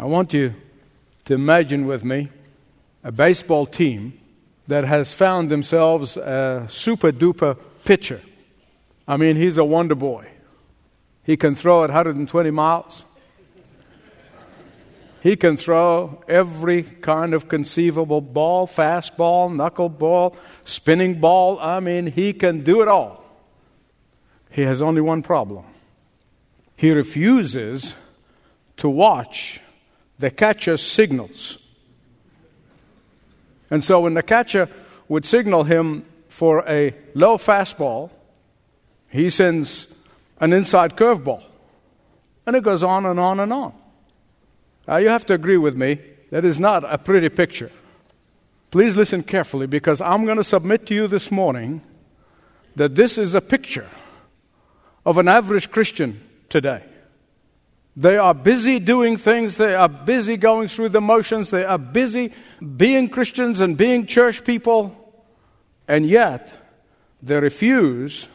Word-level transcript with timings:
I 0.00 0.06
want 0.06 0.32
you 0.32 0.54
to 1.26 1.34
imagine 1.34 1.84
with 1.84 2.02
me 2.02 2.30
a 3.04 3.12
baseball 3.12 3.66
team 3.66 4.18
that 4.66 4.84
has 4.84 5.12
found 5.12 5.50
themselves 5.50 6.16
a 6.16 6.66
super 6.70 7.12
duper 7.12 7.58
pitcher. 7.84 8.22
I 9.06 9.18
mean, 9.18 9.36
he's 9.36 9.58
a 9.58 9.64
wonder 9.64 9.94
boy. 9.94 10.26
He 11.22 11.36
can 11.36 11.54
throw 11.54 11.84
at 11.84 11.90
120 11.90 12.50
miles. 12.50 13.04
He 15.22 15.36
can 15.36 15.58
throw 15.58 16.24
every 16.26 16.82
kind 16.82 17.34
of 17.34 17.50
conceivable 17.50 18.22
ball 18.22 18.66
fastball, 18.66 19.50
knuckleball, 19.50 20.34
spinning 20.64 21.20
ball. 21.20 21.58
I 21.60 21.80
mean, 21.80 22.06
he 22.06 22.32
can 22.32 22.64
do 22.64 22.80
it 22.80 22.88
all. 22.88 23.22
He 24.48 24.62
has 24.62 24.80
only 24.80 25.02
one 25.02 25.20
problem 25.22 25.66
he 26.74 26.90
refuses 26.90 27.94
to 28.78 28.88
watch 28.88 29.60
the 30.20 30.30
catcher's 30.30 30.82
signals. 30.82 31.58
And 33.70 33.82
so 33.82 34.00
when 34.00 34.14
the 34.14 34.22
catcher 34.22 34.68
would 35.08 35.24
signal 35.24 35.64
him 35.64 36.04
for 36.28 36.62
a 36.68 36.94
low 37.14 37.38
fastball, 37.38 38.10
he 39.08 39.30
sends 39.30 39.94
an 40.38 40.52
inside 40.52 40.96
curveball. 40.96 41.42
And 42.46 42.54
it 42.54 42.62
goes 42.62 42.82
on 42.82 43.06
and 43.06 43.18
on 43.18 43.40
and 43.40 43.52
on. 43.52 43.72
Now, 44.86 44.98
you 44.98 45.08
have 45.08 45.24
to 45.26 45.34
agree 45.34 45.56
with 45.56 45.76
me, 45.76 46.00
that 46.30 46.44
is 46.44 46.60
not 46.60 46.84
a 46.84 46.98
pretty 46.98 47.28
picture. 47.28 47.70
Please 48.70 48.94
listen 48.96 49.22
carefully 49.22 49.66
because 49.66 50.00
I'm 50.00 50.24
going 50.24 50.36
to 50.36 50.44
submit 50.44 50.86
to 50.86 50.94
you 50.94 51.08
this 51.08 51.30
morning 51.30 51.82
that 52.76 52.94
this 52.94 53.18
is 53.18 53.34
a 53.34 53.40
picture 53.40 53.88
of 55.04 55.18
an 55.18 55.28
average 55.28 55.70
Christian 55.70 56.20
today. 56.48 56.84
They 57.96 58.16
are 58.16 58.34
busy 58.34 58.78
doing 58.78 59.16
things. 59.16 59.56
They 59.56 59.74
are 59.74 59.88
busy 59.88 60.36
going 60.36 60.68
through 60.68 60.90
the 60.90 61.00
motions. 61.00 61.50
They 61.50 61.64
are 61.64 61.78
busy 61.78 62.32
being 62.76 63.08
Christians 63.08 63.60
and 63.60 63.76
being 63.76 64.06
church 64.06 64.44
people. 64.44 64.96
And 65.88 66.06
yet, 66.06 66.52
they 67.22 67.38
refuse 67.40 68.28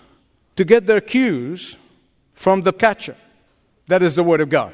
to 0.56 0.66
get 0.66 0.86
their 0.86 1.02
cues 1.02 1.78
from 2.34 2.62
the 2.62 2.73
catcher. 2.73 3.16
That 3.88 4.03
is 4.03 4.16
the 4.16 4.23
Word 4.23 4.42
of 4.42 4.50
God. 4.50 4.73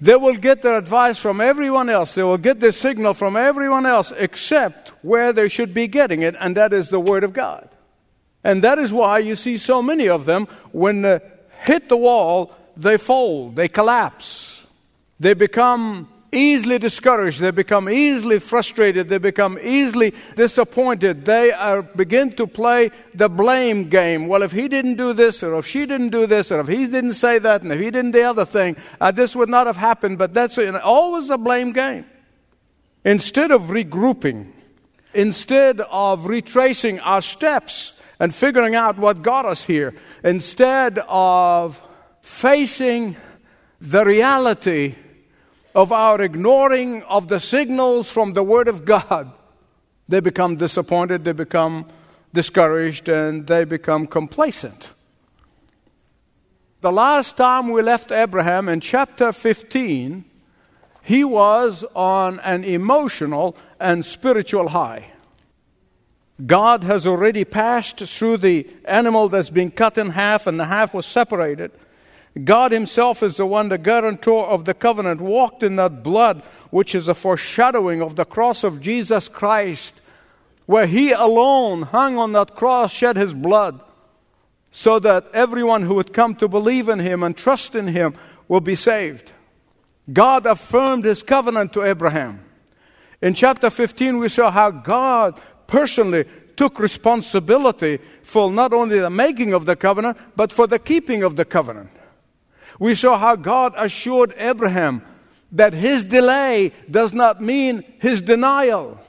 They 0.00 0.16
will 0.16 0.36
get 0.36 0.62
their 0.62 0.76
advice 0.76 1.18
from 1.18 1.40
everyone 1.40 1.88
else. 1.88 2.14
They 2.14 2.22
will 2.22 2.38
get 2.38 2.60
their 2.60 2.72
signal 2.72 3.14
from 3.14 3.36
everyone 3.36 3.84
else 3.84 4.12
except 4.16 4.90
where 5.02 5.32
they 5.32 5.48
should 5.48 5.74
be 5.74 5.88
getting 5.88 6.22
it, 6.22 6.36
and 6.38 6.56
that 6.56 6.72
is 6.72 6.88
the 6.88 7.00
Word 7.00 7.24
of 7.24 7.32
God. 7.32 7.68
And 8.44 8.62
that 8.62 8.78
is 8.78 8.92
why 8.92 9.18
you 9.18 9.34
see 9.34 9.58
so 9.58 9.82
many 9.82 10.08
of 10.08 10.24
them, 10.24 10.46
when 10.70 11.02
they 11.02 11.20
hit 11.64 11.88
the 11.88 11.96
wall, 11.96 12.54
they 12.78 12.96
fold, 12.96 13.56
they 13.56 13.68
collapse, 13.68 14.66
they 15.18 15.34
become 15.34 16.08
easily 16.30 16.78
discouraged, 16.78 17.40
they 17.40 17.50
become 17.50 17.88
easily 17.88 18.38
frustrated, 18.38 19.08
they 19.08 19.18
become 19.18 19.58
easily 19.62 20.14
disappointed. 20.36 21.24
They 21.24 21.52
are, 21.52 21.82
begin 21.82 22.30
to 22.32 22.46
play 22.46 22.90
the 23.14 23.28
blame 23.28 23.88
game. 23.88 24.28
Well, 24.28 24.42
if 24.42 24.52
he 24.52 24.68
didn't 24.68 24.96
do 24.96 25.12
this, 25.12 25.42
or 25.42 25.58
if 25.58 25.66
she 25.66 25.86
didn't 25.86 26.10
do 26.10 26.26
this, 26.26 26.52
or 26.52 26.60
if 26.60 26.68
he 26.68 26.86
didn't 26.86 27.14
say 27.14 27.38
that, 27.38 27.62
and 27.62 27.72
if 27.72 27.80
he 27.80 27.90
didn't 27.90 28.12
the 28.12 28.24
other 28.24 28.44
thing, 28.44 28.76
uh, 29.00 29.10
this 29.10 29.34
would 29.34 29.48
not 29.48 29.66
have 29.66 29.76
happened. 29.76 30.18
But 30.18 30.34
that's 30.34 30.58
always 30.58 31.30
a 31.30 31.38
blame 31.38 31.72
game. 31.72 32.04
Instead 33.04 33.50
of 33.50 33.62
regrouping, 33.62 34.52
instead 35.14 35.80
of 35.80 36.26
retracing 36.26 37.00
our 37.00 37.22
steps 37.22 37.94
and 38.20 38.34
figuring 38.34 38.74
out 38.74 38.98
what 38.98 39.22
got 39.22 39.46
us 39.46 39.64
here, 39.64 39.94
instead 40.22 40.98
of 41.08 41.80
facing 42.28 43.16
the 43.80 44.04
reality 44.04 44.94
of 45.74 45.90
our 45.90 46.20
ignoring 46.20 47.02
of 47.04 47.26
the 47.26 47.40
signals 47.40 48.12
from 48.12 48.34
the 48.34 48.44
Word 48.44 48.68
of 48.68 48.84
God, 48.84 49.32
they 50.08 50.20
become 50.20 50.54
disappointed, 50.54 51.24
they 51.24 51.32
become 51.32 51.86
discouraged, 52.32 53.08
and 53.08 53.46
they 53.46 53.64
become 53.64 54.06
complacent. 54.06 54.92
The 56.80 56.92
last 56.92 57.36
time 57.36 57.70
we 57.70 57.82
left 57.82 58.12
Abraham 58.12 58.68
in 58.68 58.80
chapter 58.80 59.32
15, 59.32 60.24
he 61.02 61.24
was 61.24 61.84
on 61.96 62.38
an 62.40 62.62
emotional 62.62 63.56
and 63.80 64.04
spiritual 64.04 64.68
high. 64.68 65.12
God 66.46 66.84
has 66.84 67.04
already 67.04 67.44
passed 67.44 67.98
through 67.98 68.36
the 68.36 68.68
animal 68.84 69.28
that's 69.28 69.50
been 69.50 69.72
cut 69.72 69.98
in 69.98 70.10
half, 70.10 70.46
and 70.46 70.60
the 70.60 70.66
half 70.66 70.94
was 70.94 71.06
separated. 71.06 71.72
God 72.44 72.72
Himself 72.72 73.22
is 73.22 73.36
the 73.36 73.46
one, 73.46 73.68
the 73.68 73.78
guarantor 73.78 74.46
of 74.46 74.64
the 74.64 74.74
covenant, 74.74 75.20
walked 75.20 75.62
in 75.62 75.76
that 75.76 76.02
blood, 76.02 76.42
which 76.70 76.94
is 76.94 77.08
a 77.08 77.14
foreshadowing 77.14 78.02
of 78.02 78.16
the 78.16 78.24
cross 78.24 78.64
of 78.64 78.80
Jesus 78.80 79.28
Christ, 79.28 79.94
where 80.66 80.86
He 80.86 81.12
alone 81.12 81.82
hung 81.82 82.18
on 82.18 82.32
that 82.32 82.54
cross, 82.54 82.92
shed 82.92 83.16
His 83.16 83.34
blood, 83.34 83.82
so 84.70 84.98
that 84.98 85.26
everyone 85.32 85.82
who 85.82 85.94
would 85.94 86.12
come 86.12 86.34
to 86.36 86.48
believe 86.48 86.88
in 86.88 86.98
Him 86.98 87.22
and 87.22 87.36
trust 87.36 87.74
in 87.74 87.88
Him 87.88 88.14
will 88.46 88.60
be 88.60 88.74
saved. 88.74 89.32
God 90.12 90.46
affirmed 90.46 91.04
His 91.04 91.22
covenant 91.22 91.72
to 91.72 91.82
Abraham. 91.82 92.44
In 93.20 93.34
chapter 93.34 93.70
15, 93.70 94.18
we 94.18 94.28
saw 94.28 94.50
how 94.50 94.70
God 94.70 95.40
personally 95.66 96.24
took 96.56 96.78
responsibility 96.78 97.98
for 98.22 98.50
not 98.50 98.72
only 98.72 98.98
the 98.98 99.10
making 99.10 99.52
of 99.52 99.64
the 99.64 99.76
covenant, 99.76 100.18
but 100.36 100.52
for 100.52 100.66
the 100.66 100.78
keeping 100.78 101.22
of 101.22 101.36
the 101.36 101.44
covenant. 101.44 101.90
We 102.78 102.94
saw 102.94 103.18
how 103.18 103.36
God 103.36 103.74
assured 103.76 104.34
Abraham 104.36 105.02
that 105.52 105.72
his 105.72 106.04
delay 106.04 106.72
does 106.90 107.12
not 107.12 107.40
mean 107.40 107.84
his 107.98 108.20
denial. 108.20 109.00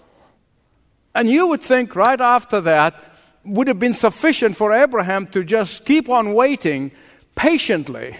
And 1.13 1.29
you 1.29 1.47
would 1.47 1.61
think 1.61 1.95
right 1.95 2.19
after 2.19 2.61
that 2.61 2.95
would 3.43 3.67
have 3.67 3.79
been 3.79 3.93
sufficient 3.93 4.55
for 4.55 4.71
Abraham 4.71 5.27
to 5.27 5.43
just 5.43 5.85
keep 5.85 6.09
on 6.09 6.33
waiting 6.33 6.91
patiently 7.35 8.17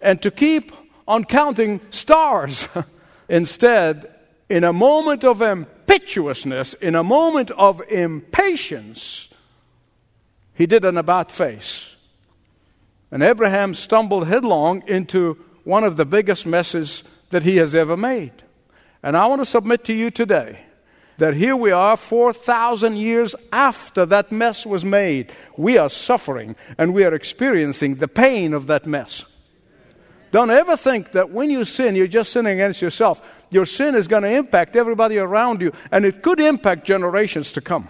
and 0.00 0.20
to 0.22 0.30
keep 0.30 0.72
on 1.08 1.24
counting 1.24 1.80
stars. 1.90 2.68
Instead, 3.28 4.12
in 4.48 4.64
a 4.64 4.72
moment 4.72 5.24
of 5.24 5.42
impetuousness, 5.42 6.74
in 6.74 6.94
a 6.94 7.02
moment 7.02 7.50
of 7.52 7.82
impatience, 7.90 9.28
he 10.54 10.66
did 10.66 10.84
an 10.84 10.96
about 10.96 11.32
face. 11.32 11.95
And 13.16 13.22
Abraham 13.22 13.72
stumbled 13.72 14.28
headlong 14.28 14.82
into 14.86 15.42
one 15.64 15.84
of 15.84 15.96
the 15.96 16.04
biggest 16.04 16.44
messes 16.44 17.02
that 17.30 17.44
he 17.44 17.56
has 17.56 17.74
ever 17.74 17.96
made. 17.96 18.42
And 19.02 19.16
I 19.16 19.24
want 19.24 19.40
to 19.40 19.46
submit 19.46 19.84
to 19.84 19.94
you 19.94 20.10
today 20.10 20.60
that 21.16 21.32
here 21.32 21.56
we 21.56 21.70
are 21.70 21.96
4,000 21.96 22.94
years 22.96 23.34
after 23.50 24.04
that 24.04 24.30
mess 24.30 24.66
was 24.66 24.84
made. 24.84 25.32
We 25.56 25.78
are 25.78 25.88
suffering 25.88 26.56
and 26.76 26.92
we 26.92 27.04
are 27.04 27.14
experiencing 27.14 27.94
the 27.94 28.06
pain 28.06 28.52
of 28.52 28.66
that 28.66 28.84
mess. 28.84 29.24
Don't 30.30 30.50
ever 30.50 30.76
think 30.76 31.12
that 31.12 31.30
when 31.30 31.48
you 31.48 31.64
sin, 31.64 31.96
you're 31.96 32.08
just 32.08 32.32
sinning 32.32 32.60
against 32.60 32.82
yourself. 32.82 33.26
Your 33.48 33.64
sin 33.64 33.94
is 33.94 34.08
going 34.08 34.24
to 34.24 34.36
impact 34.36 34.76
everybody 34.76 35.16
around 35.16 35.62
you, 35.62 35.72
and 35.90 36.04
it 36.04 36.22
could 36.22 36.38
impact 36.38 36.84
generations 36.84 37.50
to 37.52 37.62
come. 37.62 37.88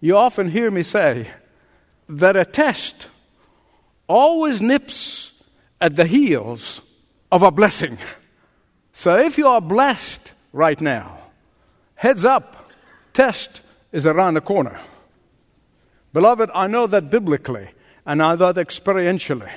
You 0.00 0.16
often 0.16 0.50
hear 0.50 0.70
me 0.70 0.82
say 0.82 1.30
that 2.08 2.36
a 2.36 2.46
test 2.46 3.10
always 4.10 4.60
nips 4.60 5.32
at 5.80 5.94
the 5.94 6.04
heels 6.04 6.82
of 7.30 7.44
a 7.44 7.50
blessing. 7.52 7.96
So 8.92 9.16
if 9.16 9.38
you 9.38 9.46
are 9.46 9.60
blessed 9.60 10.32
right 10.52 10.80
now, 10.80 11.18
heads 11.94 12.24
up, 12.24 12.70
test 13.12 13.62
is 13.92 14.06
around 14.06 14.34
the 14.34 14.40
corner. 14.40 14.80
Beloved, 16.12 16.50
I 16.52 16.66
know 16.66 16.88
that 16.88 17.08
biblically, 17.08 17.68
and 18.04 18.20
I 18.20 18.34
know 18.34 18.52
that 18.52 18.56
experientially. 18.56 19.50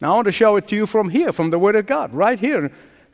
Now 0.00 0.12
I 0.12 0.14
want 0.16 0.26
to 0.26 0.32
show 0.32 0.56
it 0.56 0.66
to 0.68 0.74
you 0.74 0.86
from 0.86 1.08
here, 1.08 1.30
from 1.30 1.50
the 1.50 1.60
Word 1.60 1.76
of 1.76 1.86
God, 1.86 2.12
right 2.12 2.40
here. 2.40 2.72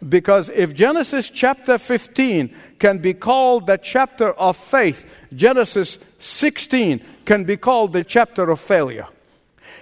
Because 0.08 0.48
if 0.48 0.74
Genesis 0.74 1.28
chapter 1.28 1.76
15 1.76 2.54
can 2.78 2.98
be 2.98 3.12
called 3.12 3.66
the 3.66 3.76
chapter 3.76 4.32
of 4.32 4.56
faith, 4.56 5.14
Genesis 5.34 5.98
16 6.18 7.04
can 7.26 7.44
be 7.44 7.58
called 7.58 7.92
the 7.92 8.04
chapter 8.04 8.48
of 8.48 8.58
failure. 8.58 9.06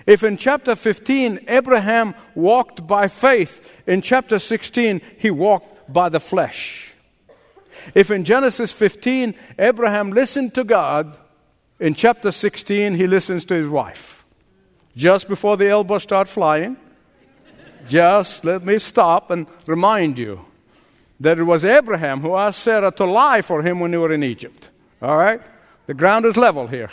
If 0.07 0.23
in 0.23 0.37
chapter 0.37 0.77
15 0.77 1.41
Abraham 1.49 2.15
walked 2.35 2.87
by 2.87 3.09
faith, 3.09 3.71
in 3.87 4.03
chapter 4.03 4.39
16 4.39 5.01
he 5.19 5.31
walked 5.31 5.93
by 5.93 6.09
the 6.09 6.21
flesh. 6.21 6.95
If 7.95 8.11
in 8.11 8.25
Genesis 8.25 8.73
15 8.73 9.35
Abraham 9.59 10.11
listened 10.11 10.55
to 10.55 10.65
God, 10.65 11.19
in 11.81 11.95
chapter 11.95 12.31
16 12.31 12.95
he 12.95 13.07
listens 13.07 13.45
to 13.47 13.55
his 13.55 13.69
wife. 13.69 14.25
Just 14.97 15.29
before 15.29 15.57
the 15.57 15.69
elbows 15.69 16.05
start 16.05 16.29
flying, 16.29 16.77
just 17.89 18.45
let 18.45 18.65
me 18.65 18.79
stop 18.79 19.31
and 19.31 19.47
remind 19.67 20.19
you 20.19 20.45
that 21.21 21.39
it 21.39 21.45
was 21.45 21.65
Abraham 21.65 22.21
who 22.21 22.37
asked 22.37 22.61
Sarah 22.61 22.93
to 22.93 23.05
lie 23.05 23.43
for 23.43 23.63
him 23.63 23.81
when 23.81 23.91
they 23.91 23.99
were 23.99 24.13
in 24.13 24.23
Egypt. 24.23 24.71
All 25.03 25.17
right? 25.17 25.41
The 25.87 25.95
ground 25.95 26.25
is 26.25 26.37
level 26.37 26.67
here. 26.67 26.91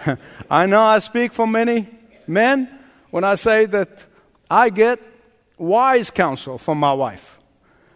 I 0.50 0.66
know 0.66 0.82
I 0.82 0.98
speak 0.98 1.32
for 1.32 1.46
many 1.46 1.88
men 2.26 2.68
when 3.10 3.24
I 3.24 3.34
say 3.34 3.66
that 3.66 4.04
I 4.50 4.70
get 4.70 5.00
wise 5.58 6.10
counsel 6.10 6.58
from 6.58 6.78
my 6.78 6.92
wife. 6.92 7.38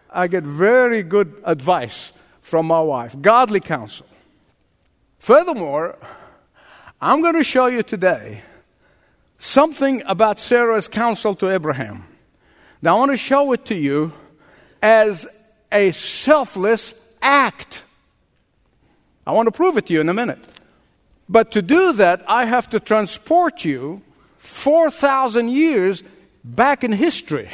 I 0.09 0.27
get 0.27 0.43
very 0.43 1.03
good 1.03 1.41
advice 1.43 2.11
from 2.41 2.65
my 2.65 2.81
wife, 2.81 3.15
godly 3.21 3.59
counsel. 3.59 4.07
Furthermore, 5.19 5.97
I'm 7.01 7.21
going 7.21 7.35
to 7.35 7.43
show 7.43 7.67
you 7.67 7.83
today 7.83 8.41
something 9.37 10.01
about 10.05 10.39
Sarah's 10.39 10.87
counsel 10.87 11.35
to 11.35 11.49
Abraham. 11.49 12.05
Now, 12.81 12.95
I 12.95 12.99
want 12.99 13.11
to 13.11 13.17
show 13.17 13.51
it 13.51 13.65
to 13.65 13.75
you 13.75 14.13
as 14.81 15.27
a 15.71 15.91
selfless 15.91 16.93
act. 17.21 17.83
I 19.25 19.31
want 19.31 19.47
to 19.47 19.51
prove 19.51 19.77
it 19.77 19.87
to 19.87 19.93
you 19.93 20.01
in 20.01 20.09
a 20.09 20.13
minute. 20.13 20.39
But 21.29 21.51
to 21.51 21.61
do 21.61 21.93
that, 21.93 22.23
I 22.27 22.45
have 22.45 22.69
to 22.69 22.79
transport 22.79 23.65
you 23.65 24.01
4,000 24.37 25.49
years 25.49 26.03
back 26.43 26.83
in 26.83 26.93
history. 26.93 27.49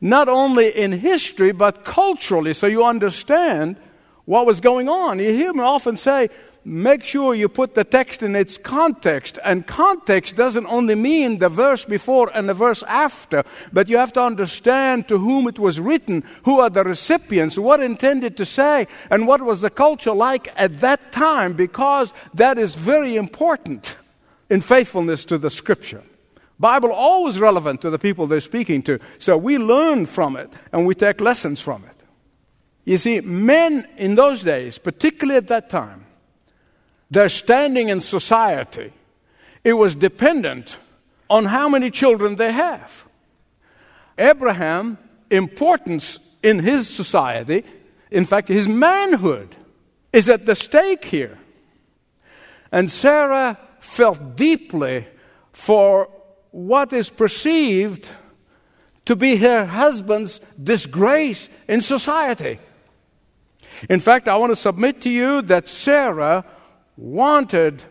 Not 0.00 0.28
only 0.28 0.68
in 0.68 0.92
history, 0.92 1.52
but 1.52 1.84
culturally, 1.84 2.54
so 2.54 2.66
you 2.66 2.84
understand 2.84 3.76
what 4.24 4.46
was 4.46 4.60
going 4.60 4.88
on. 4.88 5.18
You 5.18 5.32
hear 5.32 5.52
me 5.52 5.60
often 5.60 5.96
say, 5.96 6.30
make 6.64 7.04
sure 7.04 7.34
you 7.34 7.48
put 7.48 7.74
the 7.74 7.84
text 7.84 8.22
in 8.22 8.36
its 8.36 8.58
context. 8.58 9.38
And 9.44 9.66
context 9.66 10.36
doesn't 10.36 10.66
only 10.66 10.94
mean 10.94 11.38
the 11.38 11.48
verse 11.48 11.84
before 11.84 12.30
and 12.34 12.48
the 12.48 12.54
verse 12.54 12.82
after, 12.84 13.44
but 13.72 13.88
you 13.88 13.96
have 13.96 14.12
to 14.14 14.22
understand 14.22 15.08
to 15.08 15.18
whom 15.18 15.48
it 15.48 15.58
was 15.58 15.80
written, 15.80 16.24
who 16.44 16.60
are 16.60 16.70
the 16.70 16.84
recipients, 16.84 17.58
what 17.58 17.80
intended 17.80 18.36
to 18.36 18.46
say, 18.46 18.86
and 19.10 19.26
what 19.26 19.42
was 19.42 19.62
the 19.62 19.70
culture 19.70 20.12
like 20.12 20.52
at 20.56 20.80
that 20.80 21.12
time, 21.12 21.54
because 21.54 22.12
that 22.34 22.58
is 22.58 22.74
very 22.74 23.16
important 23.16 23.96
in 24.48 24.60
faithfulness 24.60 25.24
to 25.24 25.38
the 25.38 25.50
scripture. 25.50 26.02
Bible 26.58 26.92
always 26.92 27.40
relevant 27.40 27.80
to 27.80 27.90
the 27.90 27.98
people 27.98 28.26
they're 28.26 28.40
speaking 28.42 28.82
to. 28.82 28.98
So 29.18 29.38
we 29.38 29.56
learn 29.56 30.04
from 30.04 30.36
it 30.36 30.52
and 30.72 30.86
we 30.86 30.94
take 30.94 31.22
lessons 31.22 31.58
from 31.58 31.84
it. 31.84 31.96
You 32.84 32.98
see, 32.98 33.20
men 33.20 33.88
in 33.96 34.14
those 34.14 34.42
days, 34.42 34.76
particularly 34.76 35.38
at 35.38 35.48
that 35.48 35.70
time, 35.70 35.99
their 37.10 37.28
standing 37.28 37.88
in 37.88 38.00
society, 38.00 38.92
it 39.64 39.74
was 39.74 39.94
dependent 39.94 40.78
on 41.28 41.46
how 41.46 41.68
many 41.68 41.90
children 41.90 42.36
they 42.36 42.52
have. 42.52 43.06
Abraham, 44.18 44.98
importance 45.30 46.18
in 46.42 46.58
his 46.58 46.88
society, 46.88 47.64
in 48.10 48.26
fact, 48.26 48.48
his 48.48 48.68
manhood, 48.68 49.56
is 50.12 50.28
at 50.28 50.46
the 50.46 50.54
stake 50.54 51.04
here. 51.04 51.38
And 52.72 52.90
Sarah 52.90 53.58
felt 53.78 54.36
deeply 54.36 55.06
for 55.52 56.08
what 56.50 56.92
is 56.92 57.10
perceived 57.10 58.08
to 59.04 59.16
be 59.16 59.36
her 59.36 59.66
husband's 59.66 60.38
disgrace 60.62 61.48
in 61.68 61.80
society. 61.80 62.58
In 63.88 64.00
fact, 64.00 64.28
I 64.28 64.36
want 64.36 64.50
to 64.50 64.56
submit 64.56 65.00
to 65.02 65.10
you 65.10 65.42
that 65.42 65.68
Sarah 65.68 66.44
wanted 67.00 67.84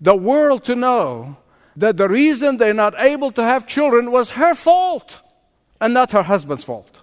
the 0.00 0.16
world 0.16 0.64
to 0.64 0.74
know 0.74 1.36
that 1.76 1.96
the 1.96 2.08
reason 2.08 2.56
they're 2.56 2.74
not 2.74 2.94
able 2.98 3.30
to 3.32 3.42
have 3.42 3.66
children 3.66 4.10
was 4.10 4.32
her 4.32 4.54
fault 4.54 5.22
and 5.80 5.94
not 5.94 6.10
her 6.10 6.24
husband's 6.24 6.64
fault. 6.64 7.00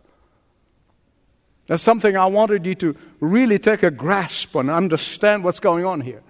That's 1.67 1.81
something 1.81 2.17
I 2.17 2.25
wanted 2.25 2.65
you 2.65 2.75
to 2.75 2.95
really 3.19 3.57
take 3.57 3.83
a 3.83 3.91
grasp 3.91 4.55
on 4.55 4.69
and 4.69 4.75
understand 4.75 5.43
what's 5.43 5.59
going 5.59 5.85
on 5.85 6.01
here. 6.01 6.23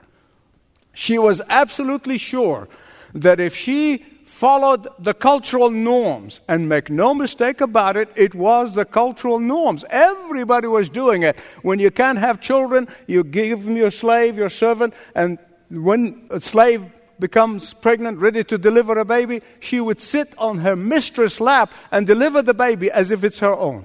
She 0.93 1.17
was 1.17 1.41
absolutely 1.49 2.17
sure 2.17 2.67
that 3.13 3.39
if 3.39 3.55
she 3.55 4.05
followed 4.39 4.87
the 4.97 5.13
cultural 5.13 5.69
norms. 5.69 6.39
And 6.47 6.69
make 6.69 6.89
no 6.89 7.13
mistake 7.13 7.59
about 7.59 7.97
it, 7.97 8.07
it 8.15 8.33
was 8.33 8.73
the 8.73 8.85
cultural 8.85 9.37
norms. 9.37 9.83
Everybody 9.89 10.67
was 10.67 10.87
doing 10.87 11.23
it. 11.23 11.37
When 11.61 11.77
you 11.77 11.91
can't 11.91 12.17
have 12.17 12.39
children, 12.39 12.87
you 13.05 13.25
give 13.25 13.65
them 13.65 13.75
your 13.75 13.91
slave, 13.91 14.37
your 14.37 14.49
servant, 14.49 14.93
and 15.13 15.39
when 15.69 16.25
a 16.29 16.39
slave 16.39 16.85
becomes 17.19 17.73
pregnant, 17.73 18.19
ready 18.19 18.45
to 18.45 18.57
deliver 18.57 18.97
a 18.97 19.03
baby, 19.03 19.41
she 19.59 19.81
would 19.81 20.01
sit 20.01 20.33
on 20.37 20.59
her 20.59 20.77
mistress' 20.77 21.41
lap 21.41 21.73
and 21.91 22.07
deliver 22.07 22.41
the 22.41 22.53
baby 22.53 22.89
as 22.89 23.11
if 23.11 23.25
it's 23.25 23.39
her 23.39 23.53
own. 23.53 23.83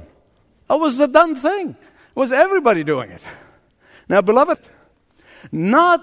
That 0.68 0.78
was 0.78 0.98
the 0.98 1.08
done 1.08 1.34
thing. 1.34 1.70
It 1.70 2.16
was 2.16 2.32
everybody 2.32 2.84
doing 2.84 3.10
it. 3.10 3.22
Now, 4.08 4.22
beloved, 4.22 4.60
not 5.50 6.00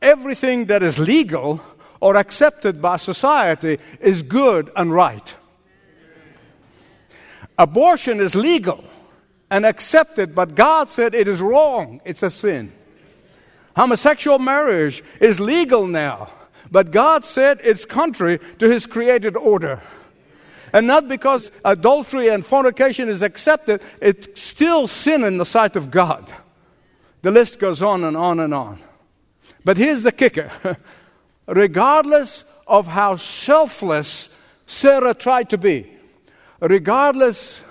everything 0.00 0.64
that 0.66 0.82
is 0.82 0.98
legal 0.98 1.60
or 2.00 2.16
accepted 2.16 2.80
by 2.80 2.96
society 2.96 3.78
is 4.00 4.22
good 4.22 4.70
and 4.74 4.92
right. 4.92 5.36
Abortion 7.58 8.20
is 8.20 8.34
legal 8.34 8.84
and 9.50 9.66
accepted, 9.66 10.34
but 10.34 10.54
God 10.54 10.90
said 10.90 11.14
it 11.14 11.28
is 11.28 11.42
wrong, 11.42 12.00
it's 12.04 12.22
a 12.22 12.30
sin. 12.30 12.72
Homosexual 13.76 14.38
marriage 14.38 15.04
is 15.20 15.40
legal 15.40 15.86
now, 15.86 16.32
but 16.70 16.90
God 16.90 17.24
said 17.24 17.60
it's 17.62 17.84
contrary 17.84 18.40
to 18.58 18.68
His 18.68 18.86
created 18.86 19.36
order. 19.36 19.80
And 20.72 20.86
not 20.86 21.08
because 21.08 21.50
adultery 21.64 22.28
and 22.28 22.46
fornication 22.46 23.08
is 23.08 23.22
accepted, 23.22 23.82
it's 24.00 24.40
still 24.40 24.86
sin 24.86 25.24
in 25.24 25.36
the 25.36 25.46
sight 25.46 25.76
of 25.76 25.90
God. 25.90 26.32
The 27.22 27.30
list 27.30 27.58
goes 27.58 27.82
on 27.82 28.04
and 28.04 28.16
on 28.16 28.40
and 28.40 28.54
on. 28.54 28.78
But 29.64 29.76
here's 29.76 30.04
the 30.04 30.12
kicker 30.12 30.50
regardless 31.50 32.44
of 32.66 32.86
how 32.86 33.16
selfless 33.16 34.34
Sarah 34.66 35.14
tried 35.14 35.50
to 35.50 35.58
be, 35.58 35.90
regardless 36.60 37.62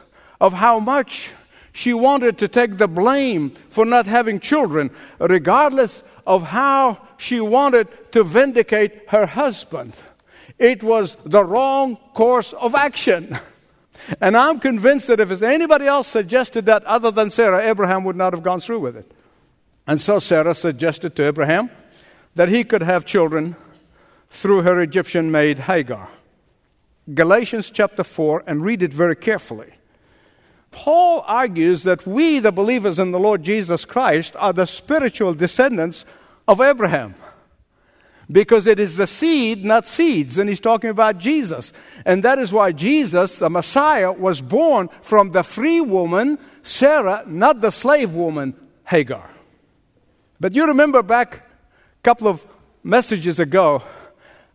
of 0.42 0.54
how 0.54 0.80
much 0.80 1.32
she 1.72 1.94
wanted 1.94 2.38
to 2.40 2.48
take 2.48 2.78
the 2.78 2.88
blame 2.88 3.52
for 3.70 3.86
not 3.86 4.06
having 4.06 4.40
children, 4.40 4.92
regardless 5.20 6.04
of 6.28 6.44
how 6.44 7.08
she 7.18 7.40
wanted 7.40 7.88
to 8.12 8.24
vindicate 8.24 9.10
her 9.10 9.26
husband. 9.26 9.96
It 10.58 10.84
was 10.84 11.16
the 11.26 11.44
wrong 11.44 11.96
course 12.14 12.52
of 12.54 12.76
action. 12.76 13.38
And 14.20 14.36
I'm 14.36 14.60
convinced 14.60 15.08
that 15.08 15.20
if 15.20 15.42
anybody 15.42 15.86
else 15.86 16.08
suggested 16.08 16.66
that 16.66 16.84
other 16.84 17.12
than 17.12 17.32
Sarah, 17.32 17.66
Abraham 17.66 18.04
would 18.04 18.16
not 18.16 18.34
have 18.34 18.44
gone 18.44 18.60
through 18.60 18.80
with 18.80 18.98
it. 18.98 19.10
And 19.88 20.02
so 20.02 20.20
Sarah 20.20 20.54
suggested 20.54 21.16
to 21.16 21.26
Abraham 21.26 21.70
that 22.36 22.50
he 22.50 22.64
could 22.64 22.84
have 22.84 23.06
children 23.06 23.56
through 24.30 24.62
her 24.62 24.80
Egyptian 24.80 25.32
maid 25.32 25.60
Hagar. 25.60 26.10
Galatians 27.14 27.72
chapter 27.72 28.04
4, 28.04 28.44
and 28.46 28.64
read 28.64 28.84
it 28.84 28.94
very 28.94 29.16
carefully. 29.16 29.74
Paul 30.72 31.24
argues 31.26 31.84
that 31.84 32.06
we, 32.06 32.40
the 32.40 32.52
believers 32.52 33.00
in 33.00 33.12
the 33.12 33.20
Lord 33.20 33.44
Jesus 33.44 33.86
Christ, 33.86 34.36
are 34.38 34.54
the 34.54 34.68
spiritual 34.68 35.34
descendants 35.34 36.06
of 36.48 36.62
Abraham. 36.62 37.16
Because 38.32 38.68
it 38.68 38.78
is 38.78 38.98
the 38.98 39.08
seed, 39.08 39.66
not 39.66 39.88
seeds. 39.88 40.38
And 40.38 40.48
he's 40.48 40.60
talking 40.60 40.92
about 40.92 41.18
Jesus. 41.18 41.74
And 42.06 42.22
that 42.24 42.38
is 42.38 42.54
why 42.54 42.72
Jesus, 42.72 43.40
the 43.40 43.50
Messiah, 43.50 44.12
was 44.12 44.40
born 44.40 44.90
from 45.02 45.32
the 45.32 45.42
free 45.42 45.82
woman, 45.82 46.38
Sarah, 46.62 47.24
not 47.26 47.62
the 47.62 47.72
slave 47.72 48.14
woman, 48.14 48.54
Hagar. 48.86 49.28
But 50.40 50.54
you 50.54 50.68
remember 50.68 51.02
back 51.02 51.38
a 51.38 52.04
couple 52.04 52.28
of 52.28 52.46
messages 52.84 53.40
ago, 53.40 53.82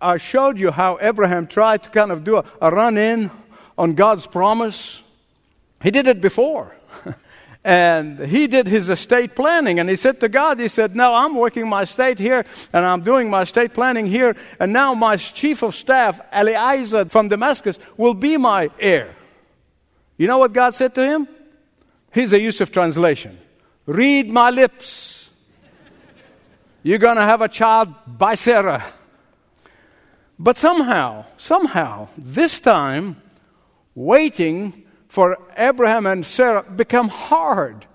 I 0.05 0.19
showed 0.19 0.61
you 0.61 0.71
how 0.71 0.99
Abraham 1.01 1.47
tried 1.47 1.83
to 1.85 1.89
kind 1.89 2.13
of 2.13 2.25
do 2.25 2.37
a, 2.37 2.45
a 2.61 2.71
run 2.71 2.99
in 2.99 3.31
on 3.79 3.95
God's 3.95 4.27
promise. 4.27 5.03
He 5.83 5.91
did 5.91 6.07
it 6.07 6.21
before. 6.21 6.77
and 7.65 8.19
he 8.19 8.47
did 8.47 8.67
his 8.67 8.91
estate 8.91 9.35
planning 9.35 9.81
and 9.81 9.89
he 9.89 9.97
said 9.97 10.21
to 10.21 10.29
god 10.29 10.61
he 10.61 10.69
said 10.69 10.95
no 10.95 11.15
i'm 11.15 11.35
working 11.35 11.67
my 11.67 11.81
estate 11.81 12.19
here 12.19 12.45
and 12.75 12.85
i'm 12.85 13.01
doing 13.01 13.31
my 13.31 13.41
estate 13.41 13.73
planning 13.73 14.05
here 14.05 14.37
and 14.61 14.71
now 14.71 14.93
my 14.93 15.17
chief 15.17 15.63
of 15.63 15.75
staff 15.75 16.21
eliezer 16.31 17.07
from 17.07 17.29
damascus 17.29 17.79
will 17.97 18.13
be 18.13 18.37
my 18.37 18.71
heir. 18.79 19.17
You 20.19 20.27
know 20.27 20.37
what 20.37 20.53
god 20.53 20.75
said 20.75 20.95
to 20.97 21.07
him? 21.07 21.27
Here's 22.11 22.35
a 22.35 22.39
Youssef 22.39 22.71
translation. 22.71 23.39
Read 23.87 24.29
my 24.29 24.51
lips. 24.51 25.31
You're 26.83 26.99
going 26.99 27.17
to 27.17 27.23
have 27.23 27.41
a 27.41 27.49
child 27.49 27.95
by 28.07 28.35
sarah 28.35 28.85
but 30.39 30.57
somehow, 30.57 31.25
somehow, 31.37 32.09
this 32.17 32.59
time, 32.59 33.21
waiting 33.95 34.85
for 35.09 35.39
Abraham 35.57 36.07
and 36.07 36.27
Sarah 36.27 36.63
became 36.63 37.09
hard. 37.09 37.87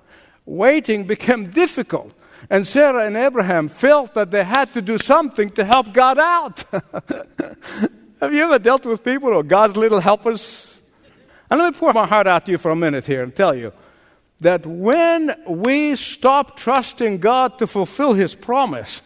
Waiting 0.45 1.03
became 1.03 1.49
difficult. 1.49 2.13
And 2.49 2.65
Sarah 2.65 3.05
and 3.05 3.17
Abraham 3.17 3.67
felt 3.67 4.13
that 4.13 4.31
they 4.31 4.43
had 4.43 4.73
to 4.73 4.81
do 4.81 4.97
something 4.97 5.49
to 5.51 5.65
help 5.65 5.91
God 5.91 6.17
out. 6.17 6.63
Have 8.21 8.33
you 8.33 8.43
ever 8.43 8.59
dealt 8.59 8.85
with 8.85 9.03
people 9.03 9.33
or 9.33 9.43
God's 9.43 9.75
little 9.75 9.99
helpers? 9.99 10.75
And 11.49 11.59
let 11.59 11.73
me 11.73 11.77
pour 11.79 11.93
my 11.93 12.07
heart 12.07 12.27
out 12.27 12.45
to 12.45 12.51
you 12.51 12.57
for 12.57 12.71
a 12.71 12.75
minute 12.75 13.05
here 13.05 13.23
and 13.23 13.35
tell 13.35 13.55
you 13.55 13.73
that 14.39 14.65
when 14.65 15.35
we 15.45 15.95
stop 15.95 16.55
trusting 16.55 17.17
God 17.17 17.59
to 17.59 17.67
fulfill 17.67 18.13
His 18.13 18.35
promise, 18.35 19.01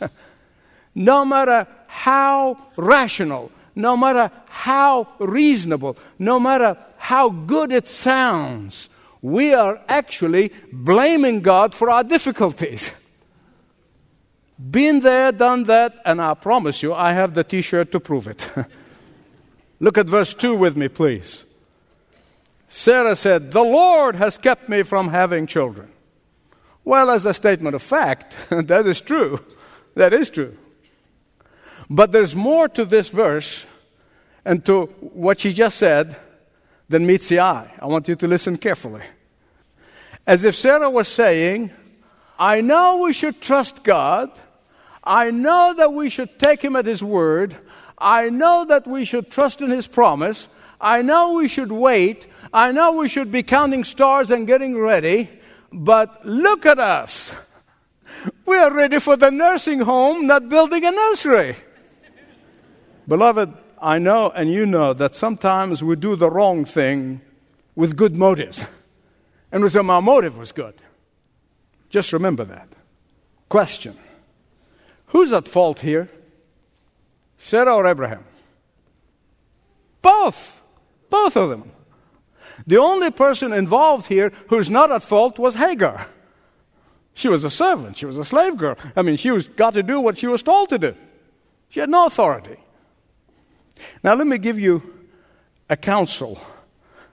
no 0.95 1.25
matter 1.25 1.67
how 1.93 2.57
rational, 2.75 3.51
no 3.75 3.95
matter 3.95 4.31
how 4.49 5.07
reasonable, 5.19 5.95
no 6.17 6.39
matter 6.39 6.75
how 6.97 7.29
good 7.29 7.71
it 7.71 7.87
sounds, 7.87 8.89
we 9.21 9.53
are 9.53 9.79
actually 9.87 10.51
blaming 10.71 11.41
God 11.41 11.75
for 11.75 11.91
our 11.91 12.03
difficulties. 12.03 12.91
Been 14.71 15.01
there, 15.01 15.31
done 15.31 15.65
that, 15.65 15.95
and 16.03 16.19
I 16.19 16.33
promise 16.33 16.81
you, 16.81 16.95
I 16.95 17.13
have 17.13 17.35
the 17.35 17.43
t 17.43 17.61
shirt 17.61 17.91
to 17.91 17.99
prove 17.99 18.27
it. 18.27 18.49
Look 19.79 19.99
at 19.99 20.07
verse 20.07 20.33
2 20.33 20.55
with 20.55 20.75
me, 20.75 20.87
please. 20.87 21.43
Sarah 22.69 23.15
said, 23.15 23.51
The 23.51 23.63
Lord 23.63 24.15
has 24.15 24.39
kept 24.39 24.67
me 24.67 24.81
from 24.81 25.09
having 25.09 25.45
children. 25.45 25.89
Well, 26.83 27.11
as 27.11 27.27
a 27.27 27.35
statement 27.35 27.75
of 27.75 27.83
fact, 27.83 28.35
that 28.49 28.87
is 28.87 28.99
true. 28.99 29.39
That 29.93 30.11
is 30.11 30.31
true. 30.31 30.57
But 31.89 32.11
there's 32.11 32.35
more 32.35 32.67
to 32.69 32.85
this 32.85 33.09
verse 33.09 33.65
and 34.45 34.65
to 34.65 34.85
what 34.99 35.39
she 35.41 35.53
just 35.53 35.77
said 35.77 36.15
than 36.89 37.05
meets 37.05 37.29
the 37.29 37.39
eye. 37.39 37.71
I 37.79 37.85
want 37.85 38.07
you 38.07 38.15
to 38.15 38.27
listen 38.27 38.57
carefully. 38.57 39.01
As 40.25 40.43
if 40.43 40.55
Sarah 40.55 40.89
was 40.89 41.07
saying, 41.07 41.71
I 42.39 42.61
know 42.61 42.97
we 42.97 43.13
should 43.13 43.41
trust 43.41 43.83
God. 43.83 44.31
I 45.03 45.31
know 45.31 45.73
that 45.75 45.93
we 45.93 46.09
should 46.09 46.39
take 46.39 46.61
Him 46.61 46.75
at 46.75 46.85
His 46.85 47.03
word. 47.03 47.55
I 47.97 48.29
know 48.29 48.65
that 48.65 48.87
we 48.87 49.05
should 49.05 49.29
trust 49.29 49.61
in 49.61 49.69
His 49.69 49.87
promise. 49.87 50.47
I 50.79 51.01
know 51.01 51.33
we 51.33 51.47
should 51.47 51.71
wait. 51.71 52.27
I 52.53 52.71
know 52.71 52.93
we 52.93 53.07
should 53.07 53.31
be 53.31 53.43
counting 53.43 53.83
stars 53.83 54.31
and 54.31 54.47
getting 54.47 54.77
ready. 54.77 55.29
But 55.71 56.25
look 56.25 56.65
at 56.65 56.79
us. 56.79 57.33
We 58.45 58.57
are 58.57 58.73
ready 58.73 58.99
for 58.99 59.17
the 59.17 59.31
nursing 59.31 59.79
home, 59.79 60.27
not 60.27 60.47
building 60.47 60.85
a 60.85 60.91
nursery. 60.91 61.57
Beloved, 63.07 63.53
I 63.81 63.99
know 63.99 64.29
and 64.29 64.51
you 64.51 64.65
know 64.65 64.93
that 64.93 65.15
sometimes 65.15 65.83
we 65.83 65.95
do 65.95 66.15
the 66.15 66.29
wrong 66.29 66.65
thing 66.65 67.21
with 67.75 67.95
good 67.95 68.15
motives. 68.15 68.65
And 69.51 69.63
we 69.63 69.69
say, 69.69 69.81
my 69.81 69.99
motive 69.99 70.35
was 70.35 70.51
good. 70.51 70.73
Just 71.91 72.11
remember 72.11 72.43
that. 72.43 72.69
Question 73.49 73.95
Who's 75.13 75.31
at 75.31 75.47
fault 75.47 75.81
here? 75.81 76.09
Sarah 77.37 77.75
or 77.75 77.85
Abraham? 77.85 78.23
Both. 80.01 80.63
Both 81.11 81.37
of 81.37 81.51
them. 81.51 81.71
The 82.65 82.77
only 82.77 83.11
person 83.11 83.53
involved 83.53 84.07
here 84.07 84.31
who's 84.47 84.71
not 84.71 84.91
at 84.91 85.03
fault 85.03 85.37
was 85.37 85.55
Hagar. 85.55 86.07
She 87.15 87.27
was 87.27 87.43
a 87.43 87.51
servant, 87.51 87.95
she 87.99 88.07
was 88.07 88.17
a 88.17 88.25
slave 88.25 88.57
girl. 88.57 88.75
I 88.95 89.03
mean, 89.03 89.17
she 89.17 89.29
was, 89.29 89.47
got 89.47 89.75
to 89.75 89.83
do 89.83 89.99
what 89.99 90.17
she 90.17 90.25
was 90.25 90.41
told 90.41 90.69
to 90.69 90.79
do. 90.79 90.95
She 91.69 91.79
had 91.79 91.91
no 91.91 92.07
authority. 92.07 92.57
Now, 94.03 94.13
let 94.15 94.27
me 94.27 94.37
give 94.37 94.59
you 94.59 94.81
a 95.69 95.77
counsel 95.77 96.39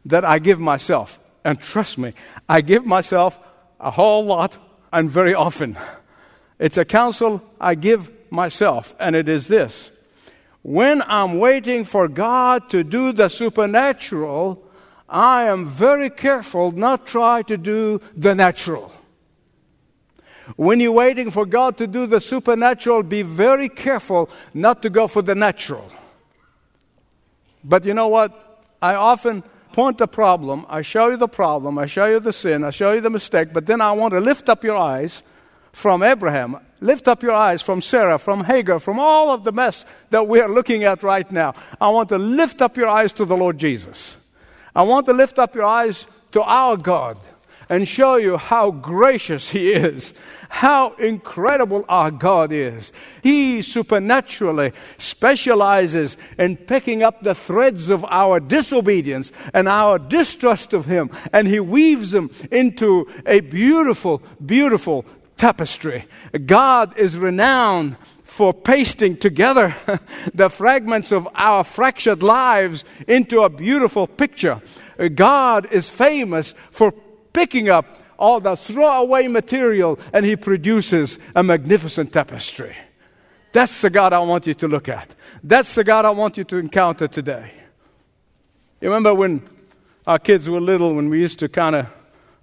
that 0.04 0.24
I 0.24 0.38
give 0.38 0.60
myself. 0.60 1.20
And 1.44 1.60
trust 1.60 1.98
me, 1.98 2.12
I 2.48 2.60
give 2.60 2.84
myself 2.84 3.38
a 3.78 3.90
whole 3.90 4.24
lot 4.24 4.58
and 4.92 5.08
very 5.08 5.34
often. 5.34 5.76
It's 6.58 6.76
a 6.76 6.84
counsel 6.84 7.42
I 7.60 7.74
give 7.74 8.10
myself, 8.30 8.94
and 9.00 9.16
it 9.16 9.28
is 9.28 9.48
this 9.48 9.90
When 10.62 11.02
I'm 11.06 11.38
waiting 11.38 11.84
for 11.84 12.08
God 12.08 12.68
to 12.70 12.84
do 12.84 13.12
the 13.12 13.28
supernatural, 13.28 14.62
I 15.08 15.44
am 15.44 15.64
very 15.64 16.10
careful 16.10 16.70
not 16.72 17.06
try 17.06 17.42
to 17.42 17.56
do 17.56 18.00
the 18.16 18.34
natural. 18.34 18.92
When 20.56 20.80
you're 20.80 20.92
waiting 20.92 21.30
for 21.30 21.46
God 21.46 21.76
to 21.78 21.86
do 21.86 22.06
the 22.06 22.20
supernatural, 22.20 23.04
be 23.04 23.22
very 23.22 23.68
careful 23.68 24.28
not 24.52 24.82
to 24.82 24.90
go 24.90 25.06
for 25.06 25.22
the 25.22 25.34
natural. 25.34 25.90
But 27.64 27.84
you 27.84 27.94
know 27.94 28.08
what? 28.08 28.62
I 28.80 28.94
often 28.94 29.42
point 29.72 29.98
the 29.98 30.08
problem, 30.08 30.66
I 30.68 30.82
show 30.82 31.08
you 31.08 31.16
the 31.16 31.28
problem, 31.28 31.78
I 31.78 31.86
show 31.86 32.06
you 32.06 32.18
the 32.18 32.32
sin, 32.32 32.64
I 32.64 32.70
show 32.70 32.92
you 32.92 33.00
the 33.00 33.10
mistake, 33.10 33.52
but 33.52 33.66
then 33.66 33.80
I 33.80 33.92
want 33.92 34.12
to 34.14 34.20
lift 34.20 34.48
up 34.48 34.64
your 34.64 34.76
eyes 34.76 35.22
from 35.72 36.02
Abraham, 36.02 36.58
lift 36.80 37.06
up 37.06 37.22
your 37.22 37.32
eyes 37.32 37.62
from 37.62 37.80
Sarah, 37.80 38.18
from 38.18 38.44
Hagar, 38.44 38.80
from 38.80 38.98
all 38.98 39.30
of 39.30 39.44
the 39.44 39.52
mess 39.52 39.84
that 40.10 40.26
we 40.26 40.40
are 40.40 40.48
looking 40.48 40.82
at 40.82 41.02
right 41.02 41.30
now. 41.30 41.54
I 41.80 41.88
want 41.90 42.08
to 42.08 42.18
lift 42.18 42.60
up 42.60 42.76
your 42.76 42.88
eyes 42.88 43.12
to 43.14 43.24
the 43.24 43.36
Lord 43.36 43.58
Jesus. 43.58 44.16
I 44.74 44.82
want 44.82 45.06
to 45.06 45.12
lift 45.12 45.38
up 45.38 45.54
your 45.54 45.64
eyes 45.64 46.06
to 46.32 46.42
our 46.42 46.76
God 46.76 47.18
and 47.70 47.88
show 47.88 48.16
you 48.16 48.36
how 48.36 48.72
gracious 48.72 49.50
He 49.50 49.72
is, 49.72 50.12
how 50.48 50.92
incredible 50.94 51.84
our 51.88 52.10
God 52.10 52.52
is. 52.52 52.92
He 53.22 53.62
supernaturally 53.62 54.72
specializes 54.98 56.18
in 56.36 56.56
picking 56.56 57.02
up 57.02 57.22
the 57.22 57.34
threads 57.34 57.88
of 57.88 58.04
our 58.06 58.40
disobedience 58.40 59.30
and 59.54 59.68
our 59.68 59.98
distrust 59.98 60.74
of 60.74 60.86
Him, 60.86 61.10
and 61.32 61.46
He 61.46 61.60
weaves 61.60 62.10
them 62.10 62.30
into 62.50 63.06
a 63.24 63.40
beautiful, 63.40 64.20
beautiful 64.44 65.06
tapestry. 65.36 66.06
God 66.44 66.98
is 66.98 67.16
renowned 67.16 67.96
for 68.24 68.52
pasting 68.52 69.16
together 69.16 69.74
the 70.34 70.50
fragments 70.50 71.12
of 71.12 71.28
our 71.34 71.64
fractured 71.64 72.22
lives 72.22 72.84
into 73.06 73.42
a 73.42 73.48
beautiful 73.48 74.06
picture. 74.06 74.60
God 75.14 75.66
is 75.72 75.88
famous 75.88 76.54
for 76.70 76.92
picking 77.32 77.68
up 77.68 77.86
all 78.18 78.40
the 78.40 78.56
throwaway 78.56 79.26
material 79.26 79.98
and 80.12 80.26
he 80.26 80.36
produces 80.36 81.18
a 81.34 81.42
magnificent 81.42 82.12
tapestry. 82.12 82.76
That's 83.52 83.80
the 83.80 83.90
God 83.90 84.12
I 84.12 84.20
want 84.20 84.46
you 84.46 84.54
to 84.54 84.68
look 84.68 84.88
at. 84.88 85.14
That's 85.42 85.74
the 85.74 85.82
God 85.82 86.04
I 86.04 86.10
want 86.10 86.36
you 86.36 86.44
to 86.44 86.56
encounter 86.56 87.08
today. 87.08 87.52
You 88.80 88.88
remember 88.88 89.14
when 89.14 89.42
our 90.06 90.18
kids 90.18 90.48
were 90.48 90.60
little, 90.60 90.94
when 90.94 91.10
we 91.10 91.20
used 91.20 91.38
to 91.40 91.48
kind 91.48 91.76
of 91.76 91.86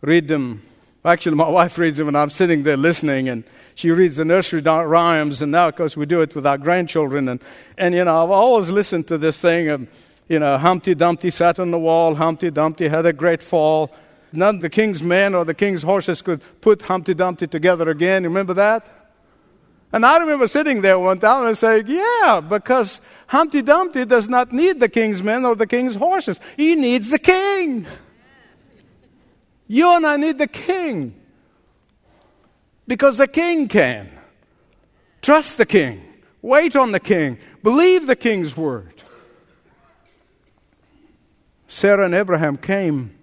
read 0.02 0.28
them? 0.28 0.64
Actually, 1.06 1.36
my 1.36 1.48
wife 1.50 1.78
reads 1.78 1.98
them, 1.98 2.08
and 2.10 2.18
I'm 2.18 2.30
sitting 2.30 2.64
there 2.64 2.78
listening, 2.78 3.30
and 3.30 3.44
she 3.76 3.92
reads 3.92 4.18
the 4.18 4.26
nursery 4.26 4.62
rhymes, 4.62 5.42
and 5.42 5.52
now, 5.52 5.70
of 5.70 5.76
course, 5.76 5.96
we 5.96 6.06
do 6.06 6.22
it 6.22 6.36
with 6.36 6.46
our 6.46 6.58
grandchildren. 6.58 7.30
And, 7.30 7.42
and 7.78 7.96
you 7.96 8.04
know, 8.04 8.24
I've 8.24 8.32
always 8.32 8.70
listened 8.70 9.08
to 9.08 9.18
this 9.18 9.40
thing 9.40 9.70
of, 9.70 9.88
you 10.28 10.40
know, 10.40 10.58
Humpty 10.58 10.94
Dumpty 10.94 11.30
sat 11.30 11.60
on 11.60 11.72
the 11.72 11.80
wall, 11.80 12.16
Humpty 12.16 12.52
Dumpty 12.52 12.90
had 12.90 13.06
a 13.06 13.14
great 13.14 13.42
fall, 13.42 13.94
none 14.32 14.60
the 14.60 14.70
king's 14.70 15.02
men 15.02 15.36
or 15.36 15.46
the 15.46 15.54
king's 15.54 15.84
horses 15.84 16.22
could 16.22 16.42
put 16.62 16.84
Humpty 16.84 17.14
Dumpty 17.14 17.48
together 17.48 17.90
again. 17.90 18.24
You 18.24 18.30
remember 18.30 18.54
that? 18.56 18.94
And 19.92 20.06
I 20.06 20.18
remember 20.18 20.48
sitting 20.48 20.82
there 20.82 21.00
one 21.00 21.20
time 21.20 21.48
and 21.48 21.58
saying, 21.58 21.86
Yeah, 21.88 22.42
because 22.42 23.00
Humpty 23.28 23.62
Dumpty 23.62 24.06
does 24.06 24.28
not 24.28 24.52
need 24.52 24.80
the 24.80 24.90
king's 24.90 25.24
men 25.24 25.46
or 25.46 25.56
the 25.56 25.68
king's 25.68 25.96
horses. 25.96 26.40
He 26.58 26.76
needs 26.76 27.10
the 27.10 27.20
king. 27.20 27.86
You 29.68 29.96
and 29.96 30.06
I 30.06 30.18
need 30.18 30.38
the 30.38 30.48
king. 30.48 31.20
Because 32.88 33.18
the 33.18 33.28
king 33.28 33.68
can. 33.68 34.10
Trust 35.22 35.58
the 35.58 35.66
king. 35.66 36.02
Wait 36.42 36.76
on 36.76 36.92
the 36.92 37.00
king. 37.00 37.38
Believe 37.64 38.08
the 38.08 38.16
king's 38.16 38.56
word. 38.56 39.04
Sarah 41.68 42.06
and 42.06 42.16
Abraham 42.16 42.56
came 42.56 43.17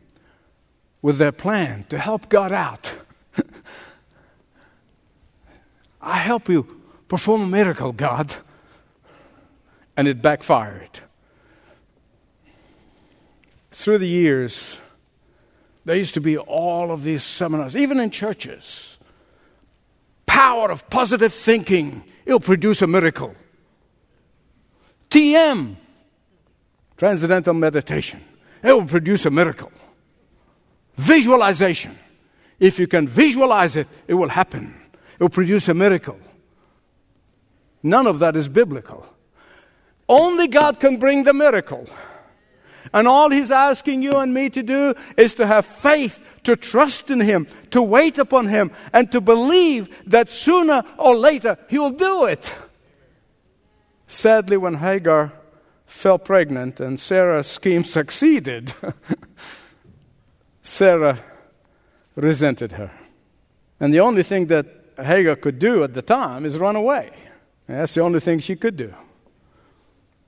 with 1.04 1.18
their 1.18 1.32
plan 1.32 1.84
to 1.90 1.98
help 1.98 2.30
God 2.30 2.50
out. 2.50 2.94
I 6.00 6.16
help 6.16 6.48
you 6.48 6.80
perform 7.08 7.42
a 7.42 7.46
miracle, 7.46 7.92
God. 7.92 8.34
And 9.98 10.08
it 10.08 10.22
backfired. 10.22 11.00
Through 13.70 13.98
the 13.98 14.08
years, 14.08 14.80
there 15.84 15.94
used 15.94 16.14
to 16.14 16.22
be 16.22 16.38
all 16.38 16.90
of 16.90 17.02
these 17.02 17.22
seminars, 17.22 17.76
even 17.76 18.00
in 18.00 18.10
churches. 18.10 18.96
Power 20.24 20.70
of 20.70 20.88
positive 20.88 21.34
thinking, 21.34 22.02
it'll 22.24 22.40
produce 22.40 22.80
a 22.80 22.86
miracle. 22.86 23.34
TM, 25.10 25.76
Transcendental 26.96 27.52
Meditation, 27.52 28.24
it 28.62 28.72
will 28.72 28.86
produce 28.86 29.26
a 29.26 29.30
miracle. 29.30 29.70
Visualization. 30.96 31.98
If 32.58 32.78
you 32.78 32.86
can 32.86 33.08
visualize 33.08 33.76
it, 33.76 33.88
it 34.06 34.14
will 34.14 34.28
happen. 34.28 34.74
It 35.14 35.20
will 35.20 35.28
produce 35.28 35.68
a 35.68 35.74
miracle. 35.74 36.18
None 37.82 38.06
of 38.06 38.20
that 38.20 38.36
is 38.36 38.48
biblical. 38.48 39.06
Only 40.08 40.48
God 40.48 40.80
can 40.80 40.98
bring 40.98 41.24
the 41.24 41.34
miracle. 41.34 41.86
And 42.92 43.08
all 43.08 43.30
He's 43.30 43.50
asking 43.50 44.02
you 44.02 44.16
and 44.16 44.32
me 44.32 44.50
to 44.50 44.62
do 44.62 44.94
is 45.16 45.34
to 45.34 45.46
have 45.46 45.66
faith, 45.66 46.24
to 46.44 46.56
trust 46.56 47.10
in 47.10 47.20
Him, 47.20 47.46
to 47.70 47.82
wait 47.82 48.18
upon 48.18 48.48
Him, 48.48 48.70
and 48.92 49.10
to 49.12 49.20
believe 49.20 49.88
that 50.06 50.30
sooner 50.30 50.82
or 50.98 51.16
later 51.16 51.58
He 51.68 51.78
will 51.78 51.90
do 51.90 52.26
it. 52.26 52.54
Sadly, 54.06 54.56
when 54.56 54.74
Hagar 54.74 55.32
fell 55.86 56.18
pregnant 56.18 56.80
and 56.80 57.00
Sarah's 57.00 57.46
scheme 57.46 57.84
succeeded, 57.98 58.72
Sarah 60.64 61.20
resented 62.16 62.72
her. 62.72 62.90
And 63.78 63.94
the 63.94 64.00
only 64.00 64.22
thing 64.22 64.46
that 64.46 64.66
Hagar 64.96 65.36
could 65.36 65.58
do 65.58 65.84
at 65.84 65.94
the 65.94 66.02
time 66.02 66.44
is 66.44 66.58
run 66.58 66.74
away. 66.74 67.10
And 67.68 67.78
that's 67.78 67.94
the 67.94 68.00
only 68.00 68.20
thing 68.20 68.40
she 68.40 68.56
could 68.56 68.76
do. 68.76 68.92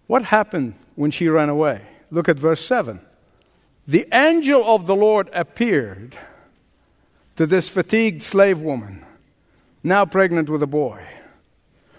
What 0.07 0.25
happened 0.25 0.75
when 0.95 1.11
she 1.11 1.29
ran 1.29 1.49
away? 1.49 1.83
Look 2.11 2.29
at 2.29 2.39
verse 2.39 2.65
7. 2.65 3.01
The 3.89 4.07
angel 4.13 4.63
of 4.65 4.87
the 4.87 4.95
Lord 4.95 5.31
appeared 5.33 6.19
to 7.37 7.47
this 7.47 7.69
fatigued 7.69 8.23
slave 8.23 8.61
woman, 8.61 9.05
now 9.83 10.05
pregnant 10.05 10.51
with 10.51 10.63
a 10.63 10.67
boy. 10.67 11.03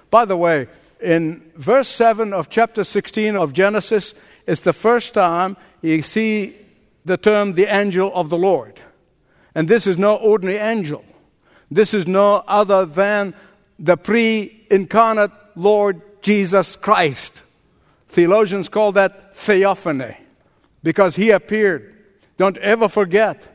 By 0.09 0.25
the 0.25 0.37
way, 0.37 0.67
in 1.01 1.51
verse 1.55 1.87
7 1.87 2.33
of 2.33 2.49
chapter 2.49 2.83
16 2.83 3.35
of 3.35 3.53
Genesis, 3.53 4.13
it's 4.45 4.61
the 4.61 4.73
first 4.73 5.13
time 5.13 5.57
you 5.81 6.01
see 6.01 6.55
the 7.07 7.17
term 7.17 7.53
the 7.53 7.65
angel 7.65 8.13
of 8.13 8.29
the 8.29 8.37
Lord. 8.37 8.79
And 9.55 9.67
this 9.67 9.87
is 9.87 9.97
no 9.97 10.15
ordinary 10.15 10.57
angel. 10.57 11.03
This 11.71 11.93
is 11.93 12.07
no 12.07 12.43
other 12.47 12.85
than 12.85 13.33
the 13.79 13.97
pre 13.97 14.65
incarnate 14.69 15.31
Lord 15.55 16.01
Jesus 16.21 16.75
Christ. 16.75 17.41
Theologians 18.09 18.69
call 18.69 18.91
that 18.93 19.35
theophany 19.35 20.17
because 20.83 21.15
he 21.15 21.31
appeared. 21.31 21.95
Don't 22.37 22.57
ever 22.59 22.87
forget 22.87 23.47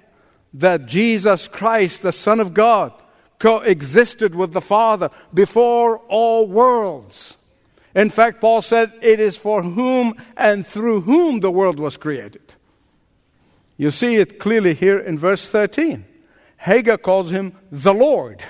that 0.55 0.87
Jesus 0.87 1.49
Christ, 1.49 2.03
the 2.03 2.13
Son 2.13 2.41
of 2.41 2.53
God, 2.53 2.93
coexisted 3.39 4.35
with 4.35 4.53
the 4.53 4.61
Father 4.61 5.11
before 5.33 5.99
all 6.09 6.47
worlds. 6.47 7.37
In 7.95 8.11
fact, 8.11 8.41
Paul 8.41 8.63
said, 8.63 8.93
It 9.03 9.21
is 9.21 9.37
for 9.37 9.63
whom 9.63 10.15
and 10.37 10.67
through 10.67 11.03
whom 11.03 11.41
the 11.41 11.51
world 11.51 11.79
was 11.79 11.97
created. 11.97 12.55
You 13.77 13.91
see 13.91 14.17
it 14.17 14.39
clearly 14.39 14.75
here 14.75 14.99
in 14.99 15.19
verse 15.19 15.49
13. 15.49 16.05
Hagar 16.59 16.99
calls 16.99 17.31
him 17.31 17.57
the 17.71 17.95
Lord. 17.95 18.43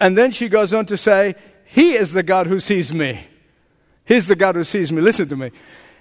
And 0.00 0.16
then 0.16 0.32
she 0.32 0.48
goes 0.48 0.72
on 0.72 0.86
to 0.86 0.96
say, 0.96 1.34
He 1.64 1.92
is 1.92 2.12
the 2.12 2.22
God 2.22 2.46
who 2.46 2.58
sees 2.58 2.92
me. 2.92 3.26
He's 4.04 4.26
the 4.26 4.36
God 4.36 4.56
who 4.56 4.64
sees 4.64 4.90
me. 4.90 5.00
Listen 5.00 5.28
to 5.28 5.36
me. 5.36 5.50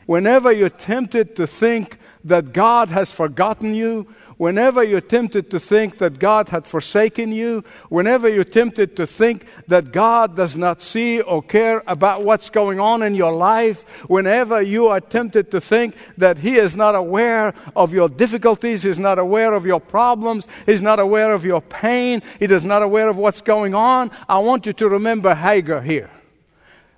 Whenever 0.09 0.51
you're 0.51 0.69
tempted 0.69 1.35
to 1.35 1.45
think 1.45 1.99
that 2.23 2.51
God 2.51 2.89
has 2.89 3.11
forgotten 3.11 3.75
you, 3.75 4.07
whenever 4.37 4.83
you're 4.83 5.01
tempted 5.01 5.51
to 5.51 5.59
think 5.59 5.99
that 5.99 6.17
God 6.17 6.49
had 6.49 6.65
forsaken 6.65 7.31
you, 7.31 7.63
whenever 7.89 8.27
you're 8.27 8.43
tempted 8.43 8.95
to 8.95 9.05
think 9.05 9.45
that 9.67 9.91
God 9.91 10.35
does 10.35 10.57
not 10.57 10.81
see 10.81 11.21
or 11.21 11.43
care 11.43 11.83
about 11.85 12.23
what's 12.23 12.49
going 12.49 12.79
on 12.79 13.03
in 13.03 13.13
your 13.13 13.31
life, 13.31 13.87
whenever 14.07 14.59
you 14.59 14.87
are 14.87 14.99
tempted 14.99 15.51
to 15.51 15.61
think 15.61 15.93
that 16.17 16.39
He 16.39 16.55
is 16.55 16.75
not 16.75 16.95
aware 16.95 17.53
of 17.75 17.93
your 17.93 18.09
difficulties, 18.09 18.81
He's 18.81 18.97
not 18.97 19.19
aware 19.19 19.53
of 19.53 19.63
your 19.63 19.79
problems, 19.79 20.47
He's 20.65 20.81
not 20.81 20.99
aware 20.99 21.35
of 21.35 21.45
your 21.45 21.61
pain, 21.61 22.23
He 22.39 22.45
is 22.45 22.63
not 22.63 22.81
aware 22.81 23.09
of 23.09 23.19
what's 23.19 23.41
going 23.41 23.75
on, 23.75 24.09
I 24.27 24.39
want 24.39 24.65
you 24.65 24.73
to 24.73 24.89
remember 24.89 25.35
Hagar 25.35 25.81
here. 25.81 26.09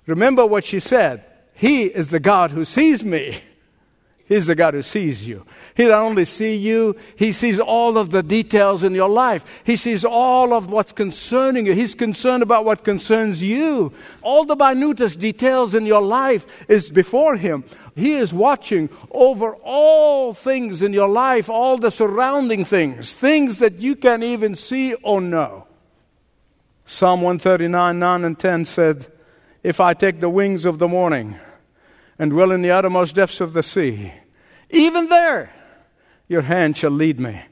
Remember 0.06 0.46
what 0.46 0.64
she 0.64 0.80
said. 0.80 1.26
He 1.54 1.84
is 1.84 2.10
the 2.10 2.20
God 2.20 2.50
who 2.52 2.64
sees 2.64 3.04
me. 3.04 3.40
He's 4.32 4.46
the 4.46 4.54
God 4.54 4.72
who 4.72 4.80
sees 4.80 5.28
you. 5.28 5.44
He 5.74 5.84
not 5.84 6.04
only 6.04 6.24
see 6.24 6.56
you, 6.56 6.96
he 7.16 7.32
sees 7.32 7.60
all 7.60 7.98
of 7.98 8.08
the 8.08 8.22
details 8.22 8.82
in 8.82 8.94
your 8.94 9.10
life. 9.10 9.44
He 9.62 9.76
sees 9.76 10.06
all 10.06 10.54
of 10.54 10.72
what's 10.72 10.92
concerning 10.92 11.66
you. 11.66 11.74
He's 11.74 11.94
concerned 11.94 12.42
about 12.42 12.64
what 12.64 12.82
concerns 12.82 13.42
you. 13.42 13.92
All 14.22 14.46
the 14.46 14.56
minutest 14.56 15.18
details 15.18 15.74
in 15.74 15.84
your 15.84 16.00
life 16.00 16.46
is 16.66 16.90
before 16.90 17.36
him. 17.36 17.64
He 17.94 18.14
is 18.14 18.32
watching 18.32 18.88
over 19.10 19.54
all 19.56 20.32
things 20.32 20.80
in 20.80 20.94
your 20.94 21.10
life, 21.10 21.50
all 21.50 21.76
the 21.76 21.90
surrounding 21.90 22.64
things, 22.64 23.14
things 23.14 23.58
that 23.58 23.80
you 23.80 23.96
can't 23.96 24.22
even 24.22 24.54
see 24.54 24.94
or 24.94 25.20
know. 25.20 25.66
Psalm 26.86 27.20
139, 27.20 27.98
9 27.98 28.24
and 28.24 28.38
10 28.38 28.64
said, 28.64 29.11
if 29.62 29.80
I 29.80 29.94
take 29.94 30.20
the 30.20 30.28
wings 30.28 30.64
of 30.64 30.78
the 30.78 30.88
morning 30.88 31.38
and 32.18 32.30
dwell 32.30 32.52
in 32.52 32.62
the 32.62 32.70
uttermost 32.70 33.14
depths 33.14 33.40
of 33.40 33.52
the 33.52 33.62
sea, 33.62 34.12
even 34.70 35.08
there 35.08 35.52
your 36.28 36.42
hand 36.42 36.76
shall 36.76 36.90
lead 36.90 37.20
me, 37.20 37.42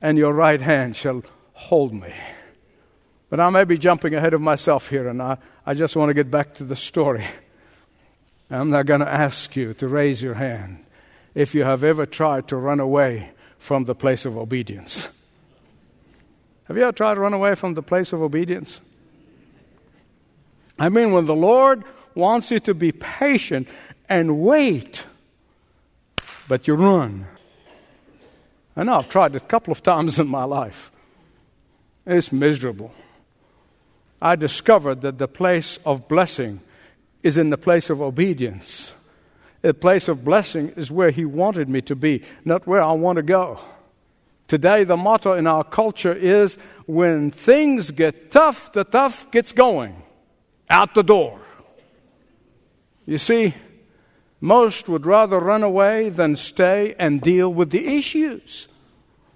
and 0.00 0.16
your 0.16 0.32
right 0.32 0.60
hand 0.60 0.96
shall 0.96 1.22
hold 1.52 1.92
me. 1.92 2.12
But 3.28 3.38
I 3.38 3.50
may 3.50 3.64
be 3.64 3.78
jumping 3.78 4.14
ahead 4.14 4.34
of 4.34 4.40
myself 4.40 4.88
here, 4.88 5.08
and 5.08 5.22
I, 5.22 5.36
I 5.64 5.74
just 5.74 5.94
want 5.94 6.08
to 6.10 6.14
get 6.14 6.30
back 6.30 6.54
to 6.54 6.64
the 6.64 6.74
story. 6.74 7.26
I'm 8.50 8.70
not 8.70 8.86
going 8.86 9.00
to 9.00 9.08
ask 9.08 9.54
you 9.54 9.74
to 9.74 9.86
raise 9.86 10.22
your 10.22 10.34
hand 10.34 10.84
if 11.34 11.54
you 11.54 11.62
have 11.62 11.84
ever 11.84 12.06
tried 12.06 12.48
to 12.48 12.56
run 12.56 12.80
away 12.80 13.30
from 13.58 13.84
the 13.84 13.94
place 13.94 14.24
of 14.24 14.36
obedience. 14.36 15.06
Have 16.64 16.76
you 16.76 16.82
ever 16.82 16.92
tried 16.92 17.14
to 17.14 17.20
run 17.20 17.34
away 17.34 17.54
from 17.54 17.74
the 17.74 17.82
place 17.82 18.12
of 18.12 18.22
obedience? 18.22 18.80
I 20.80 20.88
mean, 20.88 21.12
when 21.12 21.26
the 21.26 21.36
Lord 21.36 21.84
wants 22.14 22.50
you 22.50 22.58
to 22.60 22.72
be 22.72 22.90
patient 22.90 23.68
and 24.08 24.40
wait, 24.40 25.06
but 26.48 26.66
you 26.66 26.74
run. 26.74 27.26
I 28.74 28.84
know 28.84 28.94
I've 28.94 29.08
tried 29.10 29.36
it 29.36 29.42
a 29.42 29.46
couple 29.46 29.72
of 29.72 29.82
times 29.82 30.18
in 30.18 30.26
my 30.26 30.44
life. 30.44 30.90
It's 32.06 32.32
miserable. 32.32 32.94
I 34.22 34.36
discovered 34.36 35.02
that 35.02 35.18
the 35.18 35.28
place 35.28 35.78
of 35.84 36.08
blessing 36.08 36.60
is 37.22 37.36
in 37.36 37.50
the 37.50 37.58
place 37.58 37.90
of 37.90 38.00
obedience. 38.00 38.94
The 39.60 39.74
place 39.74 40.08
of 40.08 40.24
blessing 40.24 40.72
is 40.76 40.90
where 40.90 41.10
He 41.10 41.26
wanted 41.26 41.68
me 41.68 41.82
to 41.82 41.94
be, 41.94 42.22
not 42.46 42.66
where 42.66 42.80
I 42.80 42.92
want 42.92 43.16
to 43.16 43.22
go. 43.22 43.60
Today, 44.48 44.84
the 44.84 44.96
motto 44.96 45.34
in 45.34 45.46
our 45.46 45.62
culture 45.62 46.12
is 46.12 46.56
when 46.86 47.30
things 47.30 47.90
get 47.90 48.30
tough, 48.30 48.72
the 48.72 48.84
tough 48.84 49.30
gets 49.30 49.52
going 49.52 50.02
out 50.70 50.94
the 50.94 51.02
door. 51.02 51.40
You 53.04 53.18
see, 53.18 53.54
most 54.40 54.88
would 54.88 55.04
rather 55.04 55.38
run 55.38 55.62
away 55.62 56.08
than 56.08 56.36
stay 56.36 56.94
and 56.98 57.20
deal 57.20 57.52
with 57.52 57.70
the 57.70 57.96
issues. 57.96 58.68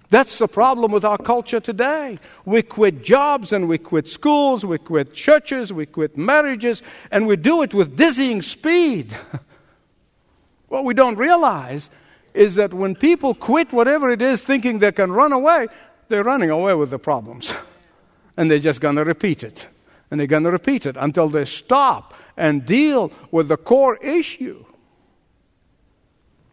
That's 0.09 0.37
the 0.37 0.47
problem 0.47 0.91
with 0.91 1.03
our 1.03 1.17
culture 1.17 1.59
today. 1.59 2.19
We 2.45 2.61
quit 2.61 3.03
jobs 3.03 3.51
and 3.51 3.67
we 3.67 3.77
quit 3.77 4.07
schools, 4.07 4.65
we 4.65 4.77
quit 4.77 5.13
churches, 5.13 5.73
we 5.73 5.85
quit 5.85 6.15
marriages, 6.15 6.81
and 7.11 7.27
we 7.27 7.35
do 7.35 7.61
it 7.63 7.73
with 7.73 7.97
dizzying 7.97 8.41
speed. 8.41 9.15
what 10.67 10.85
we 10.85 10.93
don't 10.93 11.17
realize 11.17 11.89
is 12.33 12.55
that 12.55 12.73
when 12.73 12.95
people 12.95 13.33
quit 13.33 13.73
whatever 13.73 14.11
it 14.11 14.21
is 14.21 14.43
thinking 14.43 14.79
they 14.79 14.91
can 14.91 15.11
run 15.11 15.31
away, 15.31 15.67
they're 16.07 16.23
running 16.23 16.49
away 16.49 16.75
with 16.75 16.91
the 16.91 16.99
problems. 16.99 17.53
and 18.37 18.49
they're 18.49 18.59
just 18.59 18.81
going 18.81 18.95
to 18.95 19.03
repeat 19.03 19.43
it. 19.43 19.67
And 20.09 20.19
they're 20.19 20.27
going 20.27 20.43
to 20.43 20.51
repeat 20.51 20.85
it 20.85 20.95
until 20.97 21.27
they 21.27 21.45
stop 21.45 22.13
and 22.37 22.65
deal 22.65 23.11
with 23.31 23.47
the 23.47 23.57
core 23.57 23.97
issue. 23.97 24.65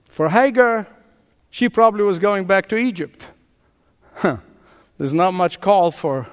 For 0.09 0.29
Hagar, 0.29 0.87
she 1.51 1.69
probably 1.69 2.05
was 2.05 2.19
going 2.19 2.47
back 2.47 2.69
to 2.69 2.77
Egypt. 2.77 3.31
Huh. 4.15 4.39
There's 4.99 5.15
not 5.15 5.33
much 5.33 5.61
call 5.61 5.91
for 5.91 6.29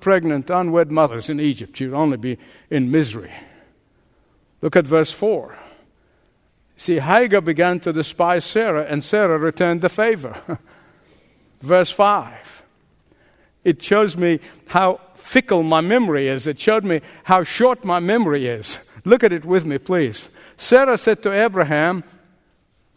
pregnant, 0.00 0.50
unwed 0.50 0.90
mothers 0.90 1.28
in 1.28 1.40
Egypt. 1.40 1.76
She 1.76 1.86
would 1.86 1.96
only 1.96 2.16
be 2.16 2.38
in 2.70 2.90
misery. 2.90 3.32
Look 4.62 4.76
at 4.76 4.86
verse 4.86 5.12
4. 5.12 5.56
See, 6.76 6.98
Hagar 6.98 7.42
began 7.42 7.80
to 7.80 7.92
despise 7.92 8.44
Sarah, 8.44 8.84
and 8.84 9.04
Sarah 9.04 9.38
returned 9.38 9.82
the 9.82 9.88
favor. 9.88 10.58
verse 11.60 11.90
5. 11.90 12.59
It 13.70 13.80
shows 13.80 14.16
me 14.16 14.40
how 14.66 15.00
fickle 15.14 15.62
my 15.62 15.80
memory 15.80 16.26
is. 16.26 16.48
It 16.48 16.60
showed 16.60 16.84
me 16.84 17.02
how 17.22 17.44
short 17.44 17.84
my 17.84 18.00
memory 18.00 18.48
is. 18.48 18.80
Look 19.04 19.22
at 19.22 19.32
it 19.32 19.44
with 19.44 19.64
me, 19.64 19.78
please. 19.78 20.28
Sarah 20.56 20.98
said 20.98 21.22
to 21.22 21.32
Abraham, 21.32 22.02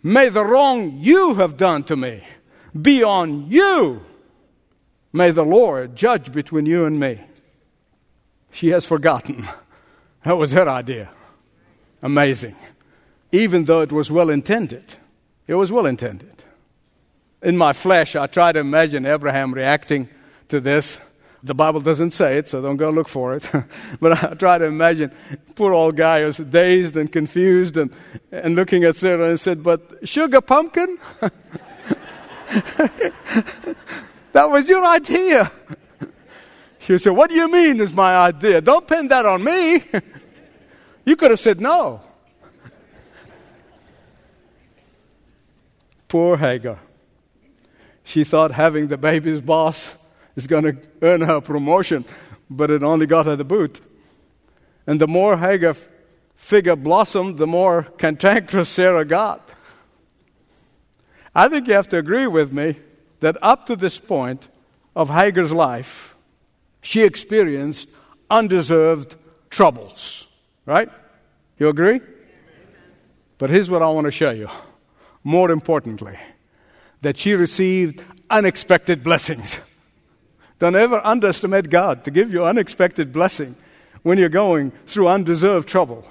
May 0.01 0.29
the 0.29 0.43
wrong 0.43 0.97
you 0.97 1.35
have 1.35 1.57
done 1.57 1.83
to 1.83 1.95
me 1.95 2.23
be 2.81 3.03
on 3.03 3.51
you. 3.51 4.03
May 5.13 5.29
the 5.29 5.45
Lord 5.45 5.95
judge 5.95 6.31
between 6.31 6.65
you 6.65 6.85
and 6.85 6.99
me. 6.99 7.21
She 8.51 8.69
has 8.69 8.83
forgotten. 8.83 9.47
That 10.23 10.37
was 10.37 10.53
her 10.53 10.67
idea. 10.67 11.09
Amazing. 12.01 12.55
Even 13.31 13.65
though 13.65 13.81
it 13.81 13.91
was 13.91 14.09
well 14.09 14.31
intended, 14.31 14.95
it 15.45 15.55
was 15.55 15.71
well 15.71 15.85
intended. 15.85 16.43
In 17.43 17.57
my 17.57 17.73
flesh, 17.73 18.15
I 18.15 18.25
try 18.25 18.53
to 18.53 18.59
imagine 18.59 19.05
Abraham 19.05 19.53
reacting 19.53 20.09
to 20.53 20.61
this. 20.61 20.99
The 21.41 21.55
Bible 21.55 21.81
doesn't 21.81 22.11
say 22.11 22.37
it, 22.37 22.47
so 22.47 22.61
don't 22.61 22.77
go 22.77 22.91
look 22.91 23.07
for 23.07 23.35
it. 23.35 23.49
but 23.99 24.23
I 24.23 24.35
try 24.35 24.59
to 24.59 24.65
imagine 24.65 25.11
poor 25.55 25.73
old 25.73 25.97
guy 25.97 26.23
was 26.23 26.37
dazed 26.37 26.95
and 26.95 27.11
confused 27.11 27.75
and, 27.75 27.91
and 28.31 28.55
looking 28.55 28.83
at 28.83 28.95
Sarah 28.95 29.29
and 29.29 29.39
said, 29.39 29.63
But 29.63 30.07
sugar 30.07 30.41
pumpkin? 30.41 30.99
that 34.31 34.49
was 34.49 34.69
your 34.69 34.85
idea. 34.85 35.51
She 36.77 36.99
said, 36.99 37.11
What 37.11 37.31
do 37.31 37.35
you 37.35 37.51
mean 37.51 37.81
is 37.81 37.93
my 37.93 38.15
idea? 38.15 38.61
Don't 38.61 38.87
pin 38.87 39.07
that 39.07 39.25
on 39.25 39.43
me. 39.43 39.83
you 41.05 41.15
could 41.15 41.31
have 41.31 41.39
said 41.39 41.59
no. 41.59 41.99
Poor 46.07 46.37
Hagar. 46.37 46.79
She 48.03 48.23
thought 48.23 48.51
having 48.51 48.87
the 48.87 48.97
baby's 48.97 49.41
boss 49.41 49.95
is 50.35 50.47
going 50.47 50.63
to 50.63 50.77
earn 51.01 51.21
her 51.21 51.41
promotion, 51.41 52.05
but 52.49 52.71
it 52.71 52.83
only 52.83 53.05
got 53.05 53.25
her 53.25 53.35
the 53.35 53.43
boot. 53.43 53.81
And 54.87 54.99
the 54.99 55.07
more 55.07 55.37
Hagar 55.37 55.75
figure 56.35 56.75
blossomed, 56.75 57.37
the 57.37 57.47
more 57.47 57.83
cantankerous 57.97 58.69
Sarah 58.69 59.05
got. 59.05 59.53
I 61.35 61.47
think 61.47 61.67
you 61.67 61.73
have 61.73 61.89
to 61.89 61.97
agree 61.97 62.27
with 62.27 62.53
me 62.53 62.79
that 63.21 63.37
up 63.41 63.65
to 63.67 63.75
this 63.75 63.99
point 63.99 64.47
of 64.95 65.09
Hagar's 65.09 65.53
life, 65.53 66.15
she 66.81 67.03
experienced 67.03 67.89
undeserved 68.29 69.15
troubles. 69.49 70.27
Right? 70.65 70.89
You 71.57 71.69
agree? 71.69 72.01
But 73.37 73.49
here's 73.49 73.69
what 73.69 73.81
I 73.81 73.87
want 73.89 74.05
to 74.05 74.11
show 74.11 74.31
you. 74.31 74.49
More 75.23 75.51
importantly, 75.51 76.17
that 77.01 77.17
she 77.17 77.33
received 77.33 78.03
unexpected 78.29 79.03
blessings. 79.03 79.59
Don't 80.63 80.77
ever 80.77 81.05
underestimate 81.05 81.69
God 81.69 82.05
to 82.05 82.09
give 82.09 82.31
you 82.31 82.45
unexpected 82.45 83.11
blessing 83.11 83.57
when 84.01 84.17
you're 84.17 84.29
going 84.29 84.71
through 84.85 85.09
undeserved 85.09 85.67
trouble. 85.67 86.07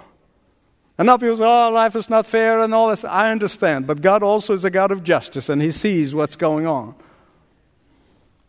And 0.98 1.06
now 1.06 1.16
people 1.16 1.38
say, 1.38 1.46
oh, 1.46 1.70
life 1.70 1.96
is 1.96 2.10
not 2.10 2.26
fair 2.26 2.60
and 2.60 2.74
all 2.74 2.90
this. 2.90 3.02
I 3.02 3.30
understand. 3.30 3.86
But 3.86 4.02
God 4.02 4.22
also 4.22 4.52
is 4.52 4.66
a 4.66 4.70
God 4.70 4.90
of 4.90 5.02
justice 5.02 5.48
and 5.48 5.62
He 5.62 5.70
sees 5.70 6.14
what's 6.14 6.36
going 6.36 6.66
on. 6.66 6.94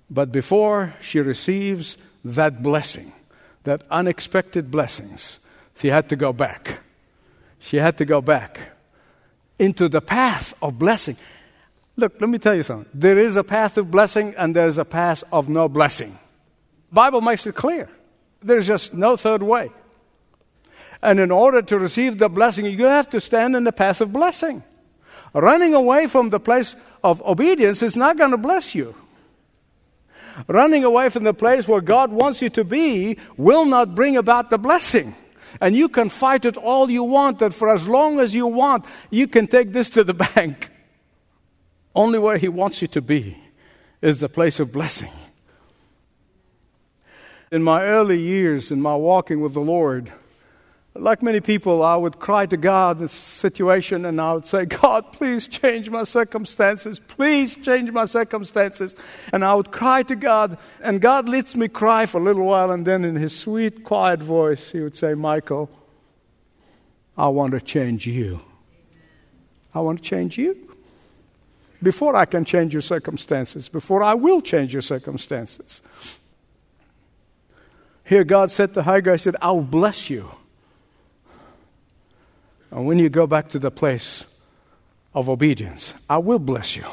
But 0.09 0.29
before 0.33 0.93
she 0.99 1.21
receives 1.21 1.97
that 2.25 2.61
blessing, 2.61 3.13
that 3.63 3.83
unexpected 3.89 4.69
blessings, 4.69 5.39
she 5.73 5.87
had 5.87 6.09
to 6.09 6.17
go 6.17 6.33
back. 6.33 6.79
She 7.59 7.77
had 7.77 7.97
to 7.99 8.03
go 8.03 8.19
back 8.19 8.71
into 9.57 9.87
the 9.87 10.01
path 10.01 10.53
of 10.61 10.77
blessing. 10.77 11.15
Look, 11.95 12.19
let 12.19 12.29
me 12.29 12.39
tell 12.39 12.55
you 12.55 12.63
something. 12.63 12.89
There 12.93 13.17
is 13.17 13.35
a 13.35 13.43
path 13.43 13.77
of 13.77 13.91
blessing 13.91 14.33
and 14.37 14.55
there 14.55 14.67
is 14.67 14.77
a 14.77 14.85
path 14.85 15.23
of 15.31 15.47
no 15.47 15.69
blessing. 15.69 16.17
Bible 16.91 17.21
makes 17.21 17.45
it 17.45 17.55
clear. 17.55 17.89
There's 18.41 18.67
just 18.67 18.93
no 18.93 19.15
third 19.15 19.43
way. 19.43 19.71
And 21.01 21.19
in 21.19 21.31
order 21.31 21.61
to 21.61 21.77
receive 21.77 22.17
the 22.17 22.29
blessing, 22.29 22.65
you 22.65 22.85
have 22.85 23.09
to 23.09 23.21
stand 23.21 23.55
in 23.55 23.63
the 23.63 23.71
path 23.71 24.01
of 24.01 24.13
blessing. 24.13 24.63
Running 25.33 25.73
away 25.73 26.07
from 26.07 26.29
the 26.29 26.39
place 26.39 26.75
of 27.03 27.21
obedience 27.23 27.81
is 27.83 27.95
not 27.95 28.17
going 28.17 28.31
to 28.31 28.37
bless 28.37 28.73
you. 28.73 28.95
Running 30.47 30.83
away 30.83 31.09
from 31.09 31.23
the 31.23 31.33
place 31.33 31.67
where 31.67 31.81
God 31.81 32.11
wants 32.11 32.41
you 32.41 32.49
to 32.51 32.63
be 32.63 33.17
will 33.37 33.65
not 33.65 33.95
bring 33.95 34.17
about 34.17 34.49
the 34.49 34.57
blessing. 34.57 35.15
And 35.61 35.75
you 35.75 35.89
can 35.89 36.09
fight 36.09 36.45
it 36.45 36.57
all 36.57 36.89
you 36.89 37.03
want, 37.03 37.41
and 37.41 37.53
for 37.53 37.69
as 37.69 37.87
long 37.87 38.19
as 38.19 38.33
you 38.33 38.47
want, 38.47 38.85
you 39.11 39.27
can 39.27 39.45
take 39.45 39.71
this 39.71 39.89
to 39.91 40.03
the 40.03 40.13
bank. 40.35 40.71
Only 41.95 42.19
where 42.19 42.37
He 42.37 42.47
wants 42.47 42.81
you 42.81 42.87
to 42.89 43.01
be 43.01 43.37
is 44.01 44.19
the 44.19 44.29
place 44.29 44.59
of 44.59 44.71
blessing. 44.71 45.11
In 47.51 47.63
my 47.63 47.83
early 47.83 48.19
years, 48.19 48.71
in 48.71 48.81
my 48.81 48.95
walking 48.95 49.41
with 49.41 49.53
the 49.53 49.61
Lord, 49.61 50.11
like 50.95 51.23
many 51.23 51.39
people, 51.39 51.81
I 51.81 51.95
would 51.95 52.19
cry 52.19 52.45
to 52.45 52.57
God 52.57 52.97
in 52.97 53.03
this 53.03 53.13
situation 53.13 54.05
and 54.05 54.21
I 54.21 54.33
would 54.33 54.45
say, 54.45 54.65
God, 54.65 55.11
please 55.11 55.47
change 55.47 55.89
my 55.89 56.03
circumstances. 56.03 56.99
Please 56.99 57.55
change 57.55 57.91
my 57.91 58.05
circumstances. 58.05 58.95
And 59.31 59.43
I 59.43 59.55
would 59.55 59.71
cry 59.71 60.03
to 60.03 60.15
God, 60.15 60.57
and 60.81 61.01
God 61.01 61.27
lets 61.27 61.55
me 61.55 61.67
cry 61.67 62.05
for 62.05 62.19
a 62.19 62.23
little 62.23 62.45
while, 62.45 62.69
and 62.69 62.85
then 62.85 63.03
in 63.03 63.15
his 63.15 63.37
sweet, 63.37 63.83
quiet 63.83 64.21
voice, 64.21 64.71
he 64.71 64.81
would 64.81 64.95
say, 64.95 65.15
Michael, 65.15 65.69
I 67.17 67.27
want 67.27 67.53
to 67.53 67.61
change 67.61 68.05
you. 68.05 68.41
I 69.73 69.79
want 69.79 70.03
to 70.03 70.03
change 70.03 70.37
you. 70.37 70.72
Before 71.83 72.15
I 72.15 72.23
can 72.23 72.45
change 72.45 72.73
your 72.73 72.81
circumstances, 72.81 73.67
before 73.67 74.01
I 74.01 74.13
will 74.13 74.41
change 74.41 74.71
your 74.71 74.81
circumstances. 74.81 75.81
Here, 78.05 78.23
God 78.23 78.51
said 78.51 78.73
to 78.73 78.83
Hagar, 78.83 79.13
He 79.13 79.17
said, 79.17 79.35
I'll 79.41 79.61
bless 79.61 80.09
you. 80.09 80.31
And 82.71 82.87
when 82.87 82.99
you 82.99 83.09
go 83.09 83.27
back 83.27 83.49
to 83.49 83.59
the 83.59 83.69
place 83.69 84.25
of 85.13 85.29
obedience, 85.29 85.93
I 86.09 86.17
will 86.17 86.39
bless 86.39 86.77
you. 86.77 86.85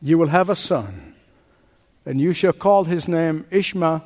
You 0.00 0.16
will 0.16 0.28
have 0.28 0.48
a 0.48 0.56
son, 0.56 1.14
and 2.06 2.20
you 2.20 2.32
shall 2.32 2.52
call 2.52 2.84
his 2.84 3.06
name 3.08 3.46
Ishma, 3.50 4.02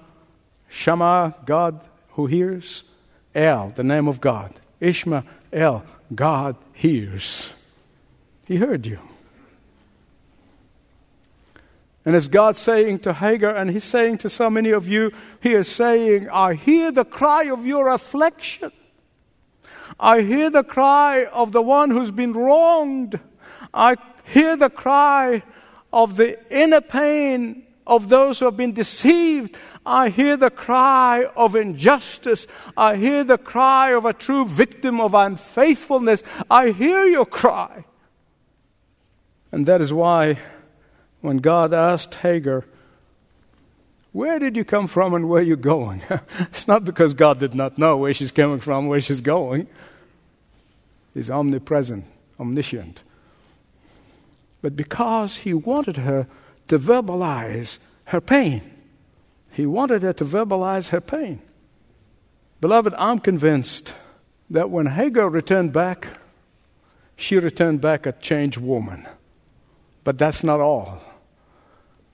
Shama, 0.69 1.35
God 1.45 1.81
who 2.11 2.27
hears, 2.27 2.83
El, 3.35 3.71
the 3.71 3.85
name 3.85 4.09
of 4.09 4.21
God. 4.21 4.55
Ishma, 4.81 5.25
El, 5.53 5.85
God 6.15 6.57
hears. 6.73 7.53
He 8.47 8.57
heard 8.57 8.87
you. 8.87 8.99
And 12.05 12.15
as 12.15 12.29
God's 12.29 12.61
saying 12.61 13.01
to 13.01 13.13
Hagar, 13.13 13.57
and 13.57 13.69
He's 13.71 13.83
saying 13.83 14.19
to 14.19 14.31
so 14.31 14.49
many 14.49 14.71
of 14.71 14.87
you, 14.87 15.11
He 15.43 15.55
is 15.55 15.67
saying, 15.69 16.29
I 16.31 16.55
hear 16.55 16.93
the 16.93 17.05
cry 17.05 17.45
of 17.45 17.67
your 17.67 17.89
affliction. 17.89 18.71
I 19.99 20.21
hear 20.21 20.49
the 20.51 20.63
cry 20.63 21.25
of 21.25 21.51
the 21.51 21.63
one 21.63 21.91
who's 21.91 22.13
been 22.13 22.33
wronged. 22.33 23.19
I 23.75 23.97
hear 24.25 24.57
the 24.57 24.71
cry 24.71 25.43
of 25.93 26.17
the 26.17 26.39
inner 26.55 26.81
pain 26.81 27.65
of 27.87 28.09
those 28.09 28.39
who 28.39 28.45
have 28.45 28.57
been 28.57 28.73
deceived. 28.73 29.59
I 29.85 30.11
hear 30.11 30.37
the 30.37 30.51
cry 30.51 31.25
of 31.37 31.57
injustice. 31.57 32.47
I 32.77 32.97
hear 32.97 33.25
the 33.25 33.39
cry 33.39 33.91
of 33.91 34.05
a 34.05 34.13
true 34.13 34.45
victim 34.45 35.01
of 35.01 35.15
unfaithfulness. 35.15 36.23
I 36.49 36.71
hear 36.71 37.05
your 37.07 37.27
cry. 37.27 37.85
And 39.53 39.67
that 39.67 39.81
is 39.81 39.93
why 39.93 40.39
when 41.21 41.39
God 41.39 41.73
asked 41.73 42.17
Hagar, 42.17 42.65
where 44.13 44.39
did 44.39 44.57
you 44.57 44.65
come 44.65 44.87
from 44.87 45.13
and 45.13 45.29
where 45.29 45.41
are 45.41 45.45
you 45.45 45.57
going? 45.57 46.03
it's 46.41 46.67
not 46.67 46.85
because 46.85 47.15
God 47.15 47.39
did 47.39 47.55
not 47.55 47.77
know 47.77 47.97
where 47.99 48.15
she's 48.15 48.33
coming 48.33 48.61
from, 48.61 48.87
where 48.87 49.01
she's 49.01 49.21
going. 49.21 49.67
He's 51.13 51.31
omnipresent, 51.31 52.05
omniscient. 52.41 53.03
But 54.63 54.75
because 54.75 55.37
He 55.37 55.53
wanted 55.53 55.99
her 55.99 56.27
to 56.69 56.79
verbalize 56.79 57.79
her 58.07 58.21
pain, 58.21 58.63
He 59.51 59.67
wanted 59.67 60.03
her 60.03 60.13
to 60.15 60.25
verbalize 60.25 60.91
her 60.91 61.01
pain. 61.01 61.41
Beloved, 62.61 62.95
I'm 62.95 63.19
convinced 63.19 63.95
that 64.49 64.71
when 64.71 64.87
Hagar 64.87 65.29
returned 65.29 65.73
back, 65.73 66.09
she 67.17 67.39
returned 67.39 67.81
back 67.81 68.07
a 68.07 68.13
changed 68.13 68.59
woman. 68.59 69.07
But 70.07 70.19
that's 70.19 70.45
not 70.45 70.61
all. 70.61 71.01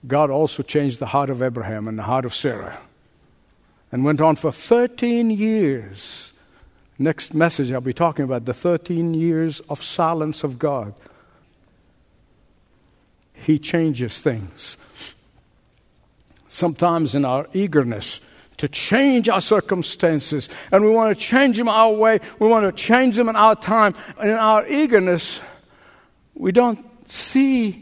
God 0.07 0.31
also 0.31 0.62
changed 0.62 0.98
the 0.98 1.05
heart 1.05 1.28
of 1.28 1.42
Abraham 1.42 1.87
and 1.87 1.98
the 1.98 2.05
heart 2.05 2.24
of 2.24 2.35
Sarah. 2.35 2.78
And 3.92 4.02
went 4.02 4.18
on 4.18 4.37
for 4.37 4.50
13 4.50 5.28
years. 5.28 6.33
Next 6.98 7.35
message, 7.35 7.70
I'll 7.70 7.83
be 7.83 7.92
talking 7.92 8.24
about 8.24 8.46
the 8.46 8.55
13 8.55 9.12
years 9.12 9.61
of 9.68 9.83
silence 9.83 10.42
of 10.42 10.59
God. 10.59 10.94
He 13.35 13.59
changes 13.59 14.22
things. 14.22 14.78
Sometimes, 16.48 17.14
in 17.14 17.26
our 17.26 17.46
eagerness 17.52 18.22
to 18.57 18.68
change 18.68 19.28
our 19.28 19.42
circumstances, 19.42 20.48
and 20.70 20.83
we 20.83 20.90
want 20.90 21.14
to 21.14 21.22
change 21.22 21.59
them 21.59 21.68
our 21.68 21.92
way, 21.92 22.20
we 22.38 22.48
want 22.48 22.64
to 22.64 22.72
change 22.72 23.16
them 23.16 23.28
in 23.28 23.37
our 23.37 23.55
time, 23.55 23.94
and 24.18 24.31
in 24.31 24.37
our 24.37 24.66
eagerness, 24.66 25.42
we 26.35 26.52
don't 26.52 26.87
see 27.12 27.82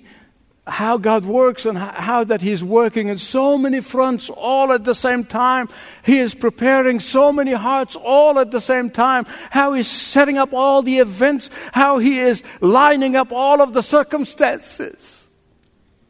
how 0.71 0.97
God 0.97 1.25
works 1.25 1.67
and 1.67 1.77
how 1.77 2.25
that 2.25 2.41
He's 2.41 2.63
working 2.63 3.09
in 3.09 3.19
so 3.19 3.59
many 3.59 3.81
fronts 3.81 4.31
all 4.31 4.73
at 4.73 4.85
the 4.85 4.95
same 4.95 5.25
time. 5.25 5.69
He 6.05 6.19
is 6.19 6.35
preparing 6.35 7.01
so 7.01 7.33
many 7.33 7.53
hearts 7.53 7.97
all 7.97 8.39
at 8.39 8.51
the 8.53 8.61
same 8.61 8.89
time. 8.89 9.27
How 9.51 9.73
He's 9.73 9.89
setting 9.91 10.39
up 10.39 10.55
all 10.55 10.83
the 10.83 10.99
events, 10.99 11.51
how 11.73 11.99
He 11.99 12.19
is 12.19 12.45
lining 12.61 13.17
up 13.17 13.33
all 13.33 13.61
of 13.61 13.75
the 13.75 13.83
circumstances 13.83 15.27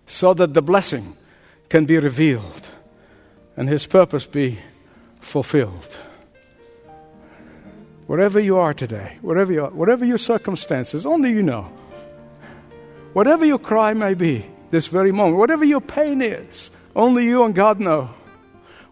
so 0.07 0.35
that 0.35 0.55
the 0.55 0.63
blessing 0.63 1.17
can 1.69 1.87
be 1.87 1.99
revealed 1.99 2.69
and 3.57 3.69
His 3.69 3.87
purpose 3.87 4.27
be 4.27 4.59
fulfilled. 5.21 5.99
Wherever 8.07 8.41
you 8.41 8.57
are 8.57 8.75
today, 8.75 9.19
wherever 9.23 9.53
you 9.53 9.65
are, 9.65 9.71
whatever 9.71 10.05
your 10.05 10.19
circumstances, 10.19 11.07
only 11.07 11.31
you 11.31 11.43
know. 11.43 11.71
Whatever 13.13 13.45
your 13.45 13.59
cry 13.59 13.93
may 13.95 14.15
be 14.15 14.47
this 14.71 14.87
very 14.87 15.13
moment, 15.13 15.37
whatever 15.37 15.65
your 15.65 15.81
pain 15.81 16.23
is, 16.23 16.71
only 16.95 17.25
you 17.25 17.45
and 17.45 17.55
God 17.55 17.81
know. 17.81 18.11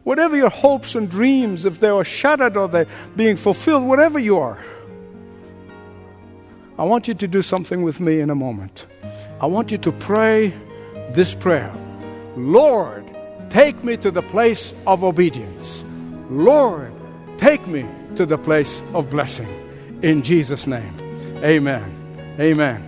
Whatever 0.04 0.36
your 0.36 0.48
hopes 0.48 0.94
and 0.94 1.10
dreams, 1.10 1.66
if 1.66 1.80
they 1.80 1.88
are 1.88 2.04
shattered 2.04 2.56
or 2.56 2.68
they're 2.68 2.86
being 3.14 3.36
fulfilled, 3.36 3.84
whatever 3.84 4.18
you 4.18 4.38
are, 4.38 4.58
I 6.78 6.84
want 6.84 7.08
you 7.08 7.14
to 7.14 7.28
do 7.28 7.42
something 7.42 7.82
with 7.82 8.00
me 8.00 8.20
in 8.20 8.30
a 8.30 8.34
moment. 8.34 8.86
I 9.40 9.46
want 9.46 9.70
you 9.70 9.78
to 9.78 9.92
pray 9.92 10.52
this 11.10 11.34
prayer 11.34 11.74
Lord, 12.36 13.04
take 13.50 13.82
me 13.82 13.96
to 13.98 14.10
the 14.10 14.22
place 14.22 14.72
of 14.86 15.02
obedience. 15.02 15.84
Lord, 16.30 16.92
take 17.36 17.66
me 17.66 17.84
to 18.16 18.26
the 18.26 18.38
place 18.38 18.80
of 18.94 19.10
blessing. 19.10 19.48
In 20.02 20.22
Jesus' 20.22 20.66
name, 20.66 20.94
amen. 21.42 21.94
Amen. 22.38 22.87